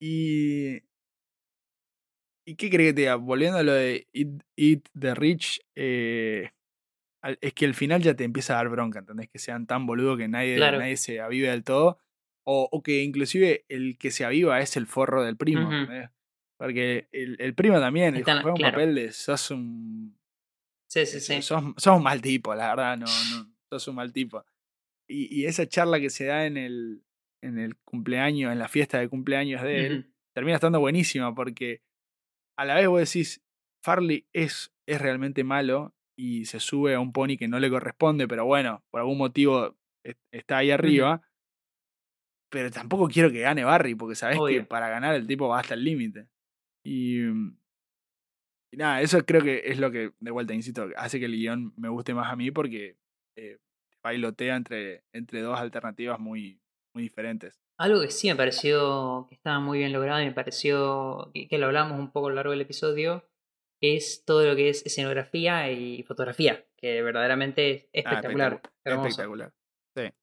y 0.00 0.80
y 2.46 2.54
qué 2.54 2.70
crees 2.70 2.90
que 2.90 2.94
te 2.94 3.00
diga 3.02 3.16
volviendo 3.16 3.58
a 3.58 3.62
lo 3.62 3.72
de 3.72 4.06
Eat, 4.14 4.28
Eat 4.56 4.80
the 4.98 5.14
Rich 5.14 5.60
eh, 5.74 6.50
al- 7.22 7.38
es 7.40 7.52
que 7.54 7.64
el 7.64 7.74
final 7.74 8.00
ya 8.02 8.14
te 8.14 8.24
empieza 8.24 8.54
a 8.54 8.56
dar 8.58 8.68
bronca 8.68 9.00
¿entendés? 9.00 9.28
que 9.28 9.38
sean 9.38 9.66
tan 9.66 9.84
boludos 9.86 10.16
que 10.16 10.28
nadie, 10.28 10.56
Claro. 10.56 10.78
nadie 10.78 10.96
se 10.96 11.20
avive 11.20 11.50
del 11.50 11.64
todo 11.64 11.98
o, 12.44 12.68
o 12.70 12.82
que 12.82 13.02
inclusive 13.02 13.64
el 13.68 13.98
que 13.98 14.10
se 14.12 14.24
aviva 14.24 14.60
es 14.60 14.76
el 14.76 14.86
forro 14.86 15.22
del 15.24 15.36
primo. 15.36 15.72
¿entendés? 15.72 16.10
porque 16.58 17.08
el, 17.12 17.36
el 17.40 17.54
primo 17.54 17.78
también 17.80 18.16
el 18.16 18.22
juega 18.24 18.52
un 18.52 18.54
claro. 18.54 18.72
papel 18.72 18.94
de 18.94 19.12
sos 19.12 19.50
un 19.50 20.16
Sí, 20.88 21.04
sí, 21.04 21.18
sos, 21.20 21.24
sí. 21.26 21.42
sos- 21.42 21.74
sos 21.76 21.96
un 21.96 22.02
mal 22.02 22.22
tipo, 22.22 22.54
la 22.54 22.68
verdad, 22.68 22.96
no, 22.96 23.06
no, 23.32 23.52
sos 23.68 23.88
un 23.88 23.96
mal 23.96 24.12
tipo. 24.12 24.44
Y, 25.08 25.34
y 25.42 25.46
esa 25.46 25.66
charla 25.68 25.98
que 26.00 26.10
se 26.10 26.26
da 26.26 26.46
en 26.46 26.56
el, 26.56 27.02
en 27.42 27.58
el 27.58 27.76
cumpleaños, 27.78 28.52
en 28.52 28.58
la 28.58 28.68
fiesta 28.68 28.98
de 29.00 29.08
cumpleaños 29.08 29.62
de 29.62 29.86
él, 29.86 30.12
termina 30.32 30.54
estando 30.56 30.78
buenísima 30.80 31.34
porque 31.34 31.82
a 32.56 32.64
la 32.64 32.74
vez 32.74 32.88
vos 32.88 33.00
decís, 33.00 33.42
Farley 33.82 34.26
es, 34.32 34.72
es 34.86 35.00
realmente 35.00 35.44
malo 35.44 35.94
y 36.18 36.46
se 36.46 36.60
sube 36.60 36.94
a 36.94 37.00
un 37.00 37.12
pony 37.12 37.36
que 37.38 37.48
no 37.48 37.58
le 37.58 37.70
corresponde, 37.70 38.26
pero 38.26 38.44
bueno, 38.46 38.82
por 38.90 39.00
algún 39.00 39.18
motivo 39.18 39.76
es- 40.04 40.16
está 40.32 40.58
ahí 40.58 40.70
arriba. 40.70 41.22
Pero 42.50 42.70
tampoco 42.70 43.08
quiero 43.08 43.30
que 43.30 43.40
gane 43.40 43.64
Barry, 43.64 43.94
porque 43.94 44.14
sabés 44.14 44.38
que 44.48 44.62
para 44.64 44.88
ganar 44.88 45.14
el 45.14 45.26
tipo 45.26 45.48
va 45.48 45.60
hasta 45.60 45.74
el 45.74 45.84
límite. 45.84 46.28
Y, 46.84 47.18
mm, 47.20 47.58
y 48.72 48.76
nada, 48.76 49.00
eso 49.02 49.24
creo 49.24 49.42
que 49.42 49.62
es 49.66 49.78
lo 49.78 49.90
que, 49.90 50.12
de 50.20 50.30
vuelta, 50.30 50.54
insisto, 50.54 50.88
hace 50.96 51.18
que 51.18 51.26
el 51.26 51.32
guion 51.36 51.72
me 51.76 51.88
guste 51.88 52.14
más 52.14 52.32
a 52.32 52.36
mí 52.36 52.50
porque 52.50 52.96
eh, 53.36 53.58
bailotea 54.02 54.56
entre, 54.56 55.04
entre 55.12 55.40
dos 55.40 55.58
alternativas 55.58 56.18
muy, 56.18 56.60
muy 56.94 57.02
diferentes. 57.02 57.60
Algo 57.78 58.00
que 58.00 58.10
sí 58.10 58.28
me 58.28 58.36
pareció 58.36 59.26
que 59.28 59.34
estaba 59.34 59.60
muy 59.60 59.78
bien 59.78 59.92
logrado 59.92 60.22
y 60.22 60.26
me 60.26 60.32
pareció 60.32 61.30
que, 61.34 61.46
que 61.48 61.58
lo 61.58 61.66
hablamos 61.66 61.98
un 61.98 62.10
poco 62.10 62.26
a 62.28 62.30
lo 62.30 62.36
largo 62.36 62.52
del 62.52 62.62
episodio 62.62 63.28
es 63.82 64.24
todo 64.24 64.46
lo 64.46 64.56
que 64.56 64.70
es 64.70 64.84
escenografía 64.86 65.70
y 65.70 66.02
fotografía, 66.04 66.64
que 66.76 67.02
verdaderamente 67.02 67.90
es 67.92 68.06
Ah, 68.06 68.14
espectacular. 68.14 68.54
espectacu- 68.62 68.70
hermoso. 68.84 69.08
espectacular. 69.08 69.52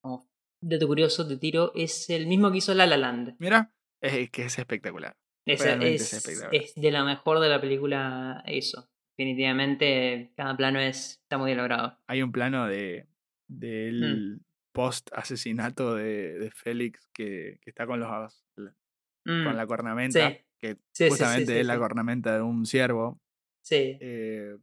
Como 0.01 0.27
dato 0.61 0.87
curioso, 0.87 1.27
te 1.27 1.37
tiro, 1.37 1.71
es 1.75 2.09
el 2.09 2.25
mismo 2.27 2.51
que 2.51 2.57
hizo 2.57 2.73
La 2.73 2.87
La 2.87 2.97
Land. 2.97 3.35
Mira, 3.39 3.71
es, 4.01 4.29
que 4.31 4.45
es 4.45 4.57
espectacular. 4.57 5.15
Es, 5.45 5.61
Realmente 5.61 5.95
es 5.95 6.01
es, 6.01 6.13
espectacular. 6.13 6.55
es 6.63 6.73
de 6.75 6.91
la 6.91 7.03
mejor 7.03 7.39
de 7.39 7.49
la 7.49 7.61
película 7.61 8.43
eso. 8.47 8.89
Definitivamente 9.15 10.31
cada 10.35 10.55
plano 10.57 10.79
es, 10.79 11.19
está 11.21 11.37
muy 11.37 11.49
bien 11.49 11.57
logrado. 11.59 11.99
Hay 12.07 12.23
un 12.23 12.31
plano 12.31 12.65
de 12.67 13.07
del 13.47 14.39
post 14.39 14.52
asesinato 15.13 15.95
de, 15.95 16.37
de 16.39 16.51
Félix 16.51 17.07
que, 17.13 17.59
que 17.61 17.69
está 17.69 17.85
con 17.85 17.99
los 17.99 18.09
con 18.55 18.73
Mm, 19.25 19.55
la 19.55 19.65
cornamenta, 19.65 20.31
sí. 20.31 20.37
que 20.59 20.77
Sí, 20.91 21.07
justamente 21.07 21.53
sí, 21.53 21.59
es 21.59 21.65
la 21.65 21.77
cornamenta 21.77 22.35
de 22.35 22.41
un 22.41 22.65
ciervo. 22.65 23.21
Sí. 23.63 23.97
eh, 24.01 24.57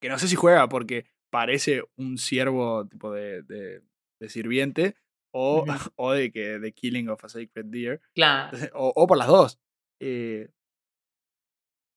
que 0.00 0.08
no 0.08 0.16
sé 0.18 0.28
si 0.28 0.36
juega 0.36 0.68
porque 0.68 1.06
parece 1.30 1.82
un 1.96 2.18
ciervo 2.18 2.86
tipo 2.86 3.12
de, 3.12 3.42
de, 3.42 3.82
de 4.20 4.28
sirviente 4.28 4.94
o, 5.34 5.64
o 5.96 6.12
de 6.12 6.30
que 6.30 6.58
de 6.60 6.72
Killing 6.72 7.08
of 7.08 7.24
a 7.24 7.28
Sacred 7.28 7.64
Deer. 7.66 8.00
Claro. 8.14 8.44
Entonces, 8.46 8.70
o, 8.74 8.92
o 8.94 9.06
por 9.08 9.18
las 9.18 9.26
dos. 9.28 9.58
Eh, 10.00 10.48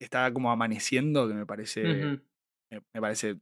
está 0.01 0.31
como 0.33 0.51
amaneciendo, 0.51 1.27
que 1.27 1.33
me 1.35 1.45
parece. 1.45 1.83
Me 2.93 3.01
parece. 3.01 3.37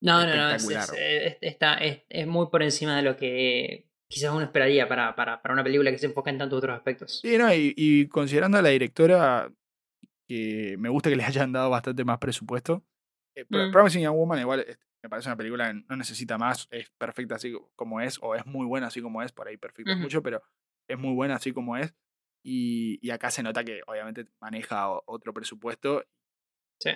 No, 0.00 0.24
no, 0.24 0.34
no, 0.34 0.50
es, 0.50 0.62
espectacular. 0.62 0.98
es- 0.98 1.32
es- 1.32 1.38
está, 1.40 1.74
es, 1.74 2.26
muy 2.26 2.46
por 2.48 2.62
encima 2.62 2.96
de 2.96 3.02
lo 3.02 3.16
que 3.16 3.86
quizás 4.08 4.30
uno 4.32 4.42
esperaría 4.42 4.88
para, 4.88 5.14
para, 5.16 5.42
para 5.42 5.52
una 5.54 5.64
película 5.64 5.90
que 5.90 5.98
se 5.98 6.06
enfoca 6.06 6.30
en 6.30 6.38
tantos 6.38 6.58
otros 6.58 6.76
aspectos. 6.76 7.20
Sí, 7.20 7.36
no, 7.36 7.52
y, 7.52 7.74
y 7.76 8.06
considerando 8.08 8.58
a 8.58 8.62
la 8.62 8.68
directora, 8.70 9.52
que 10.28 10.76
me 10.78 10.88
gusta 10.88 11.10
que 11.10 11.16
le 11.16 11.24
hayan 11.24 11.52
dado 11.52 11.70
bastante 11.70 12.04
más 12.04 12.18
presupuesto. 12.18 12.84
eh, 13.34 13.44
Mm. 13.48 13.70
Promising 13.72 14.02
Young 14.02 14.16
Woman, 14.16 14.40
igual, 14.40 14.66
me 15.02 15.08
parece 15.08 15.28
una 15.28 15.36
película 15.36 15.68
que 15.72 15.82
no 15.88 15.96
necesita 15.96 16.38
más, 16.38 16.66
es 16.70 16.90
perfecta 16.98 17.36
así 17.36 17.56
como 17.76 18.00
es, 18.00 18.18
o 18.20 18.34
es 18.34 18.44
muy 18.46 18.66
buena 18.66 18.88
así 18.88 19.00
como 19.00 19.22
es, 19.22 19.30
por 19.32 19.46
ahí 19.48 19.56
perfecto 19.56 19.90
es 19.92 19.96
Ujú. 19.96 20.02
mucho, 20.02 20.22
pero 20.22 20.42
es 20.88 20.98
muy 20.98 21.14
buena 21.14 21.36
así 21.36 21.52
como 21.52 21.76
es. 21.76 21.94
Y, 22.44 22.98
y 23.02 23.10
acá 23.10 23.30
se 23.30 23.42
nota 23.42 23.62
que 23.64 23.80
obviamente 23.86 24.26
maneja 24.40 24.88
otro 25.06 25.32
presupuesto. 25.34 26.04
Sí. 26.80 26.90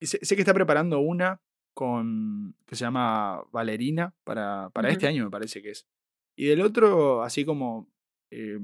Y 0.00 0.06
sé, 0.06 0.18
sé 0.24 0.34
que 0.36 0.42
está 0.42 0.52
preparando 0.54 0.98
una 1.00 1.40
con 1.76 2.56
que 2.66 2.74
se 2.74 2.86
llama 2.86 3.42
Valerina 3.52 4.14
para, 4.24 4.70
para 4.70 4.88
este 4.88 5.06
año, 5.06 5.24
me 5.24 5.30
parece 5.30 5.60
que 5.60 5.72
es. 5.72 5.86
Y 6.34 6.46
del 6.46 6.62
otro, 6.62 7.22
así 7.22 7.44
como 7.44 7.92
eh, 8.30 8.58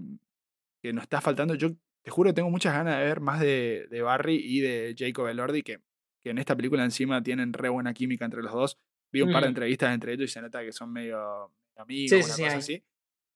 que 0.82 0.94
nos 0.94 1.02
está 1.02 1.20
faltando, 1.20 1.54
yo 1.54 1.68
te 2.02 2.10
juro 2.10 2.32
tengo 2.32 2.48
muchas 2.48 2.72
ganas 2.72 2.98
de 2.98 3.04
ver 3.04 3.20
más 3.20 3.38
de, 3.38 3.86
de 3.90 4.00
Barry 4.00 4.36
y 4.36 4.60
de 4.60 4.94
Jacob 4.98 5.28
Elordi, 5.28 5.62
que, 5.62 5.82
que 6.22 6.30
en 6.30 6.38
esta 6.38 6.56
película 6.56 6.84
encima 6.84 7.22
tienen 7.22 7.52
re 7.52 7.68
buena 7.68 7.92
química 7.92 8.24
entre 8.24 8.42
los 8.42 8.52
dos. 8.52 8.78
Vi 9.12 9.20
un 9.20 9.30
par 9.30 9.42
de 9.42 9.48
Mm. 9.48 9.50
entrevistas 9.50 9.92
entre 9.94 10.14
ellos 10.14 10.30
y 10.30 10.32
se 10.32 10.40
nota 10.40 10.62
que 10.64 10.72
son 10.72 10.90
medio 10.90 11.52
amigos, 11.76 12.10
Sí, 12.10 12.16
una 12.16 12.34
sí, 12.34 12.42
cosa 12.44 12.56
así. 12.56 12.82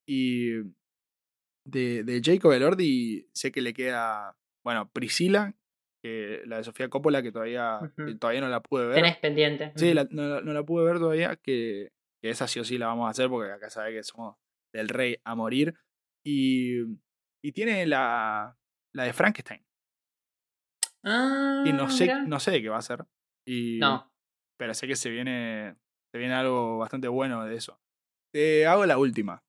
Y 0.07 0.53
de, 1.65 2.03
de 2.03 2.21
Jacob 2.25 2.53
Elordi 2.53 3.29
sé 3.33 3.53
que 3.53 3.61
le 3.61 3.75
queda, 3.75 4.37
bueno, 4.65 4.91
Priscila, 4.91 5.55
que 6.07 6.43
la 6.47 6.59
de 6.59 6.65
Sofía 6.65 6.89
Coppola, 6.89 7.23
que 7.23 7.33
todavía, 7.33 7.81
que 7.97 8.15
todavía 8.15 8.41
no 8.41 8.49
la 8.49 8.61
pude 8.61 8.87
ver. 8.87 8.95
Tenés 8.97 9.17
pendiente. 9.19 9.73
Sí, 9.77 9.93
la- 9.95 10.07
no, 10.11 10.23
la- 10.29 10.41
no 10.41 10.53
la 10.53 10.63
pude 10.63 10.85
ver 10.85 10.99
todavía, 10.99 11.37
que, 11.37 11.91
que 12.23 12.31
esa 12.31 12.47
sí 12.47 12.61
o 12.61 12.65
sí 12.65 12.79
la 12.79 12.87
vamos 12.87 13.07
a 13.07 13.11
hacer 13.11 13.29
porque 13.29 13.53
acá 13.53 13.71
sabe 13.71 13.93
que 13.93 14.03
somos 14.03 14.37
del 14.73 14.89
rey 14.89 15.17
a 15.25 15.35
morir. 15.35 15.75
Y, 16.25 16.83
y 17.45 17.53
tiene 17.53 17.87
la, 17.87 18.57
la 18.95 19.03
de 19.05 19.13
Frankenstein. 19.13 19.65
Ah, 21.05 21.63
Y 21.65 21.73
no 21.73 21.89
sé, 21.91 22.05
mirá. 22.05 22.25
no 22.27 22.41
sé 22.41 22.51
de 22.51 22.63
qué 22.63 22.69
va 22.69 22.79
a 22.79 22.83
ser. 22.83 23.05
Y, 23.47 23.79
No. 23.79 24.11
Pero 24.59 24.73
sé 24.75 24.87
que 24.87 24.97
se 24.97 25.11
viene, 25.11 25.77
se 26.13 26.19
viene 26.19 26.35
algo 26.35 26.79
bastante 26.79 27.09
bueno 27.09 27.45
de 27.45 27.57
eso. 27.57 27.79
Te 28.33 28.67
hago 28.67 28.87
la 28.87 28.97
última. 28.99 29.43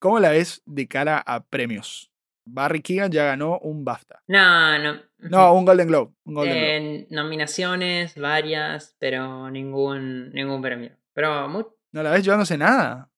¿Cómo 0.00 0.18
la 0.18 0.30
ves 0.30 0.62
de 0.66 0.88
cara 0.88 1.18
a 1.24 1.44
premios? 1.44 2.10
Barry 2.48 2.80
Keegan 2.80 3.10
ya 3.10 3.24
ganó 3.24 3.58
un 3.58 3.84
BAFTA. 3.84 4.22
No, 4.28 4.78
no. 4.78 5.00
No, 5.18 5.54
un 5.54 5.64
Golden 5.64 5.88
Globe. 5.88 6.12
Un 6.24 6.34
Golden 6.34 6.54
Globe. 6.54 7.06
Nominaciones, 7.10 8.16
varias, 8.18 8.96
pero 8.98 9.50
ningún, 9.50 10.30
ningún 10.32 10.62
premio. 10.62 10.92
Pero 11.12 11.48
muy, 11.48 11.66
¿No 11.92 12.02
la 12.02 12.10
ves 12.12 12.24
llevándose 12.24 12.56
nada? 12.56 13.10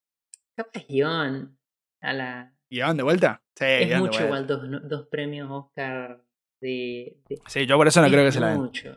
capaz 0.57 0.85
guion. 0.89 1.57
A 2.01 2.13
la, 2.13 2.55
¿Y 2.71 2.81
van 2.81 2.97
de 2.97 3.03
vuelta? 3.03 3.43
Sí, 3.57 3.65
es 3.67 3.99
mucho 3.99 4.11
vuelta. 4.11 4.25
igual 4.27 4.47
dos, 4.47 4.69
no- 4.69 4.81
dos 4.81 5.07
premios 5.09 5.49
Oscar 5.51 6.23
de, 6.61 7.19
de- 7.29 7.39
Sí, 7.47 7.67
yo 7.67 7.77
por 7.77 7.89
eso 7.89 8.01
no 8.01 8.07
es 8.07 8.13
creo 8.13 8.25
que 8.25 8.33
se 8.33 8.41
la 8.41 8.49
den. 8.51 8.59
mucho. 8.61 8.97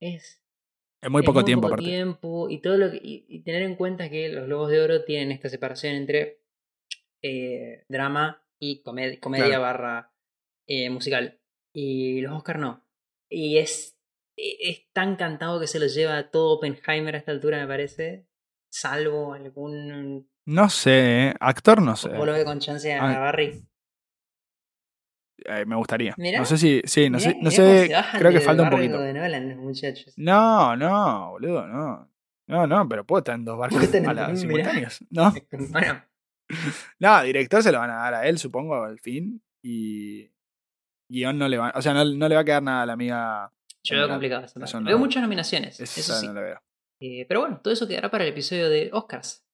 Es 0.00 0.42
Es 1.02 1.10
muy 1.10 1.20
es 1.20 1.26
poco 1.26 1.44
tiempo, 1.44 1.62
poco 1.62 1.74
aparte. 1.74 1.90
tiempo 1.90 2.48
y 2.50 2.60
todo 2.60 2.76
lo 2.78 2.90
que, 2.90 2.96
y, 3.02 3.26
y 3.28 3.42
tener 3.42 3.62
en 3.62 3.76
cuenta 3.76 4.08
que 4.10 4.28
los 4.30 4.46
Globos 4.46 4.70
de 4.70 4.80
Oro 4.80 5.04
tienen 5.04 5.30
esta 5.30 5.48
separación 5.50 5.94
entre 5.94 6.40
eh, 7.22 7.84
drama 7.88 8.42
y 8.60 8.82
comed- 8.82 9.20
comedia 9.20 9.46
Claro. 9.46 9.62
barra 9.62 10.12
eh, 10.66 10.90
musical 10.90 11.40
y 11.72 12.20
los 12.20 12.32
Oscar 12.32 12.58
no 12.58 12.84
y 13.30 13.58
es 13.58 13.96
e- 14.36 14.70
es 14.70 14.90
tan 14.92 15.16
cantado 15.16 15.60
que 15.60 15.66
se 15.66 15.78
lo 15.80 15.86
lleva 15.86 16.30
todo 16.30 16.56
Oppenheimer 16.56 17.14
a 17.14 17.18
esta 17.18 17.32
altura 17.32 17.58
me 17.58 17.66
parece 17.66 18.26
salvo 18.70 19.32
algún 19.34 20.28
No 20.46 20.68
sé, 20.70 21.28
¿eh? 21.28 21.34
actor 21.40 21.80
no 21.82 21.94
sé. 21.96 22.08
¿Vos 22.10 22.26
lo 22.26 22.32
ves 22.32 22.44
con 22.44 22.58
chance 22.60 22.92
a 22.92 23.02
Ah, 23.02 23.18
Barry 23.18 23.64
Eh, 25.44 25.64
me 25.66 25.76
gustaría. 25.76 26.14
Mirá. 26.18 26.40
No 26.40 26.44
sé 26.44 26.58
si, 26.58 26.82
sí, 26.84 27.08
no 27.08 27.18
Mirá- 27.18 27.30
sé, 27.30 27.38
no 27.40 27.50
sé, 27.50 27.90
creo 28.18 28.32
que 28.32 28.40
falta 28.40 28.64
un 28.64 28.70
poquito. 28.70 28.98
de 28.98 29.12
Nolan, 29.12 29.56
muchachos 29.58 30.12
No, 30.16 30.74
no, 30.76 31.30
boludo, 31.30 31.66
no. 31.66 32.10
No, 32.48 32.66
no, 32.66 32.88
pero 32.88 33.04
puedo 33.06 33.18
estar 33.20 33.34
en 33.36 33.44
dos 33.44 33.56
barcos 33.58 33.82
a 33.94 34.14
las. 34.14 34.42
No, 35.10 35.32
bueno 35.70 36.02
no, 36.98 37.22
director 37.22 37.62
se 37.62 37.72
lo 37.72 37.78
van 37.78 37.90
a 37.90 37.96
dar 37.96 38.14
a 38.14 38.26
él, 38.26 38.38
supongo, 38.38 38.82
al 38.82 38.98
fin. 39.00 39.42
Y 39.62 40.30
guion 41.08 41.38
no 41.38 41.48
le 41.48 41.58
va, 41.58 41.72
o 41.74 41.82
sea, 41.82 41.94
no, 41.94 42.04
no 42.04 42.28
le 42.28 42.34
va 42.34 42.42
a 42.42 42.44
quedar 42.44 42.62
nada 42.62 42.82
a 42.82 42.86
la 42.86 42.92
amiga. 42.92 43.52
yo 43.82 43.96
veo 43.96 44.04
Emerald. 44.04 44.44
complicado 44.52 44.80
no. 44.80 44.86
veo 44.86 44.98
muchas 44.98 45.22
nominaciones 45.22 45.80
eso 45.80 46.14
sí 46.14 46.26
no 46.28 46.34
veo. 46.34 46.60
Eh, 47.00 47.26
pero 47.28 47.40
bueno, 47.40 47.60
todo 47.62 47.72
eso 47.72 47.86
quedará 47.86 48.10
para 48.10 48.24
el 48.24 48.30
episodio 48.30 48.68
de 48.68 48.90
Oscars. 48.92 49.44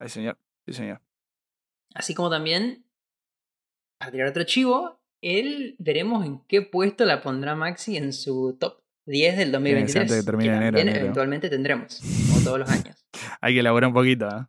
Ay, 0.00 0.08
señor. 0.08 0.38
Sí, 0.66 0.72
señor. 0.74 1.00
Así 1.94 2.14
como 2.14 2.30
también, 2.30 2.84
para 3.98 4.12
tirar 4.12 4.28
otro 4.28 4.42
chivo, 4.44 5.00
él 5.22 5.76
veremos 5.78 6.24
en 6.24 6.44
qué 6.46 6.62
puesto 6.62 7.04
la 7.04 7.22
pondrá 7.22 7.54
Maxi 7.54 7.96
en 7.96 8.12
su 8.12 8.56
top 8.58 8.82
10 9.06 9.38
del 9.38 9.52
2023. 9.52 9.96
antes 9.96 10.16
de 10.16 10.20
que 10.20 10.26
termine 10.26 10.50
enero, 10.50 10.66
también 10.66 10.88
enero. 10.88 11.00
eventualmente 11.00 11.48
tendremos, 11.48 12.00
como 12.28 12.44
todos 12.44 12.58
los 12.58 12.70
años. 12.70 13.06
Hay 13.40 13.54
que 13.54 13.60
elaborar 13.60 13.88
un 13.88 13.94
poquito, 13.94 14.26
¿eh? 14.26 14.46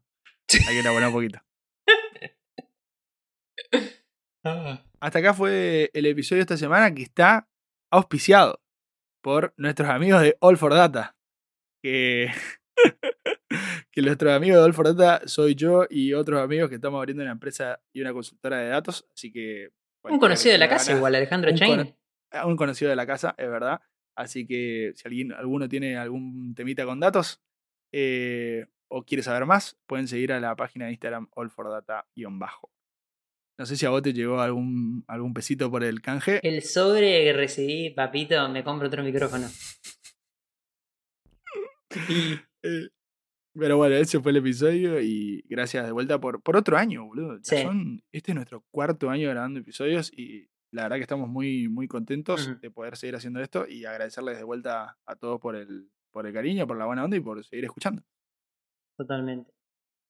Hay 0.67 0.73
que 0.73 0.79
elaborar 0.79 1.09
un 1.09 1.13
poquito. 1.13 1.39
Hasta 4.99 5.19
acá 5.19 5.33
fue 5.33 5.89
el 5.93 6.05
episodio 6.05 6.39
de 6.39 6.41
esta 6.43 6.57
semana 6.57 6.93
que 6.93 7.03
está 7.03 7.47
auspiciado 7.91 8.62
por 9.21 9.53
nuestros 9.57 9.89
amigos 9.89 10.21
de 10.21 10.35
All 10.41 10.57
for 10.57 10.73
Data. 10.73 11.15
Que, 11.81 12.29
que 13.91 14.01
nuestros 14.01 14.33
amigos 14.33 14.57
de 14.57 14.63
All 14.63 14.73
for 14.73 14.93
Data 14.95 15.27
soy 15.27 15.55
yo 15.55 15.85
y 15.89 16.13
otros 16.13 16.41
amigos 16.41 16.69
que 16.69 16.75
estamos 16.75 16.97
abriendo 16.99 17.23
una 17.23 17.31
empresa 17.31 17.79
y 17.93 18.01
una 18.01 18.13
consultora 18.13 18.57
de 18.59 18.69
datos. 18.69 19.05
Así 19.13 19.31
que. 19.31 19.69
Un 20.03 20.19
conocido 20.19 20.53
de 20.53 20.57
la 20.59 20.69
casa, 20.69 20.93
igual, 20.95 21.15
Alejandro 21.15 21.51
Chain. 21.53 21.77
ganas- 22.31 22.45
Un 22.45 22.55
conocido 22.55 22.89
de 22.89 22.95
la 22.95 23.05
casa, 23.05 23.35
es 23.38 23.49
verdad. 23.49 23.81
Así 24.15 24.45
que 24.45 24.91
si 24.95 25.07
alguien, 25.07 25.31
alguno 25.33 25.67
tiene 25.69 25.97
algún 25.97 26.53
temita 26.55 26.85
con 26.85 26.99
datos 26.99 27.41
eh, 27.93 28.65
o 28.89 29.03
quiere 29.03 29.23
saber 29.23 29.45
más, 29.45 29.77
pueden 29.88 30.07
seguir 30.07 30.31
a 30.33 30.39
la 30.39 30.55
página 30.55 30.85
de 30.85 30.91
Instagram 30.91 31.29
allfordata-bajo. 31.35 32.69
No 33.59 33.65
sé 33.65 33.75
si 33.75 33.85
a 33.85 33.89
vos 33.89 34.01
te 34.01 34.13
llegó 34.13 34.39
algún, 34.39 35.03
algún 35.07 35.33
pesito 35.33 35.69
por 35.69 35.83
el 35.83 36.01
canje. 36.01 36.39
El 36.43 36.61
sobre 36.63 37.25
que 37.25 37.33
recibí, 37.33 37.89
papito, 37.89 38.47
me 38.47 38.63
compro 38.63 38.87
otro 38.87 39.03
micrófono. 39.03 39.47
Eh, 42.61 42.89
Pero 43.57 43.77
bueno, 43.77 43.95
ese 43.95 44.19
fue 44.19 44.31
el 44.31 44.37
episodio 44.37 44.99
y 45.01 45.41
gracias 45.49 45.85
de 45.85 45.91
vuelta 45.93 46.19
por, 46.19 46.41
por 46.41 46.55
otro 46.57 46.77
año, 46.77 47.05
boludo. 47.05 47.39
Sí. 47.41 47.61
son- 47.63 48.03
este 48.11 48.31
es 48.31 48.35
nuestro 48.35 48.63
cuarto 48.69 49.09
año 49.09 49.29
grabando 49.29 49.59
episodios 49.61 50.11
y 50.15 50.47
la 50.71 50.83
verdad 50.83 50.97
que 50.97 51.03
estamos 51.03 51.29
muy, 51.29 51.67
muy 51.69 51.87
contentos 51.87 52.59
de 52.61 52.69
poder 52.71 52.95
seguir 52.97 53.15
haciendo 53.15 53.39
esto 53.41 53.65
y 53.67 53.85
agradecerles 53.85 54.37
de 54.37 54.43
vuelta 54.43 54.97
a 55.05 55.15
todos 55.15 55.39
por 55.39 55.55
el, 55.55 55.89
por 56.11 56.27
el 56.27 56.33
cariño, 56.33 56.67
por 56.67 56.77
la 56.77 56.85
buena 56.85 57.03
onda 57.05 57.17
y 57.17 57.21
por 57.21 57.43
seguir 57.43 57.65
escuchando. 57.65 58.03
Totalmente. 58.97 59.51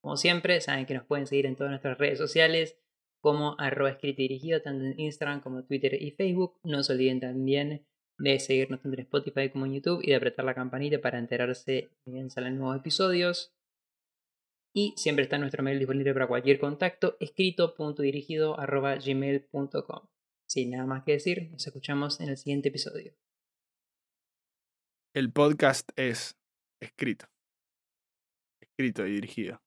Como 0.01 0.17
siempre, 0.17 0.59
saben 0.59 0.85
que 0.85 0.95
nos 0.95 1.05
pueden 1.05 1.27
seguir 1.27 1.45
en 1.45 1.55
todas 1.55 1.69
nuestras 1.71 1.97
redes 1.97 2.17
sociales 2.17 2.77
como 3.21 3.55
arroba 3.59 3.91
escrito 3.91 4.21
y 4.21 4.27
dirigido, 4.27 4.61
tanto 4.61 4.85
en 4.85 4.99
Instagram 4.99 5.41
como 5.41 5.63
Twitter 5.63 6.01
y 6.01 6.11
Facebook. 6.11 6.59
No 6.63 6.83
se 6.83 6.93
olviden 6.93 7.19
también 7.19 7.85
de 8.17 8.39
seguirnos 8.39 8.81
tanto 8.81 8.95
en 8.95 9.03
Spotify 9.03 9.49
como 9.49 9.65
en 9.65 9.73
YouTube 9.73 10.01
y 10.03 10.07
de 10.07 10.15
apretar 10.15 10.45
la 10.45 10.53
campanita 10.53 10.99
para 10.99 11.19
enterarse 11.19 11.71
de 11.71 11.89
bien 12.05 12.29
salen 12.29 12.57
nuevos 12.57 12.77
episodios. 12.77 13.53
Y 14.73 14.93
siempre 14.97 15.23
está 15.23 15.37
nuestro 15.37 15.63
mail 15.63 15.79
disponible 15.79 16.13
para 16.13 16.27
cualquier 16.27 16.59
contacto, 16.59 17.17
escrito.dirigido 17.19 18.59
arroba 18.59 18.95
gmail.com. 18.95 20.07
Sin 20.47 20.71
nada 20.71 20.85
más 20.85 21.03
que 21.03 21.13
decir, 21.13 21.49
nos 21.51 21.65
escuchamos 21.65 22.19
en 22.19 22.29
el 22.29 22.37
siguiente 22.37 22.69
episodio. 22.69 23.13
El 25.13 25.31
podcast 25.31 25.89
es 25.95 26.37
escrito. 26.79 27.25
Escrito 28.61 29.07
y 29.07 29.13
dirigido. 29.13 29.59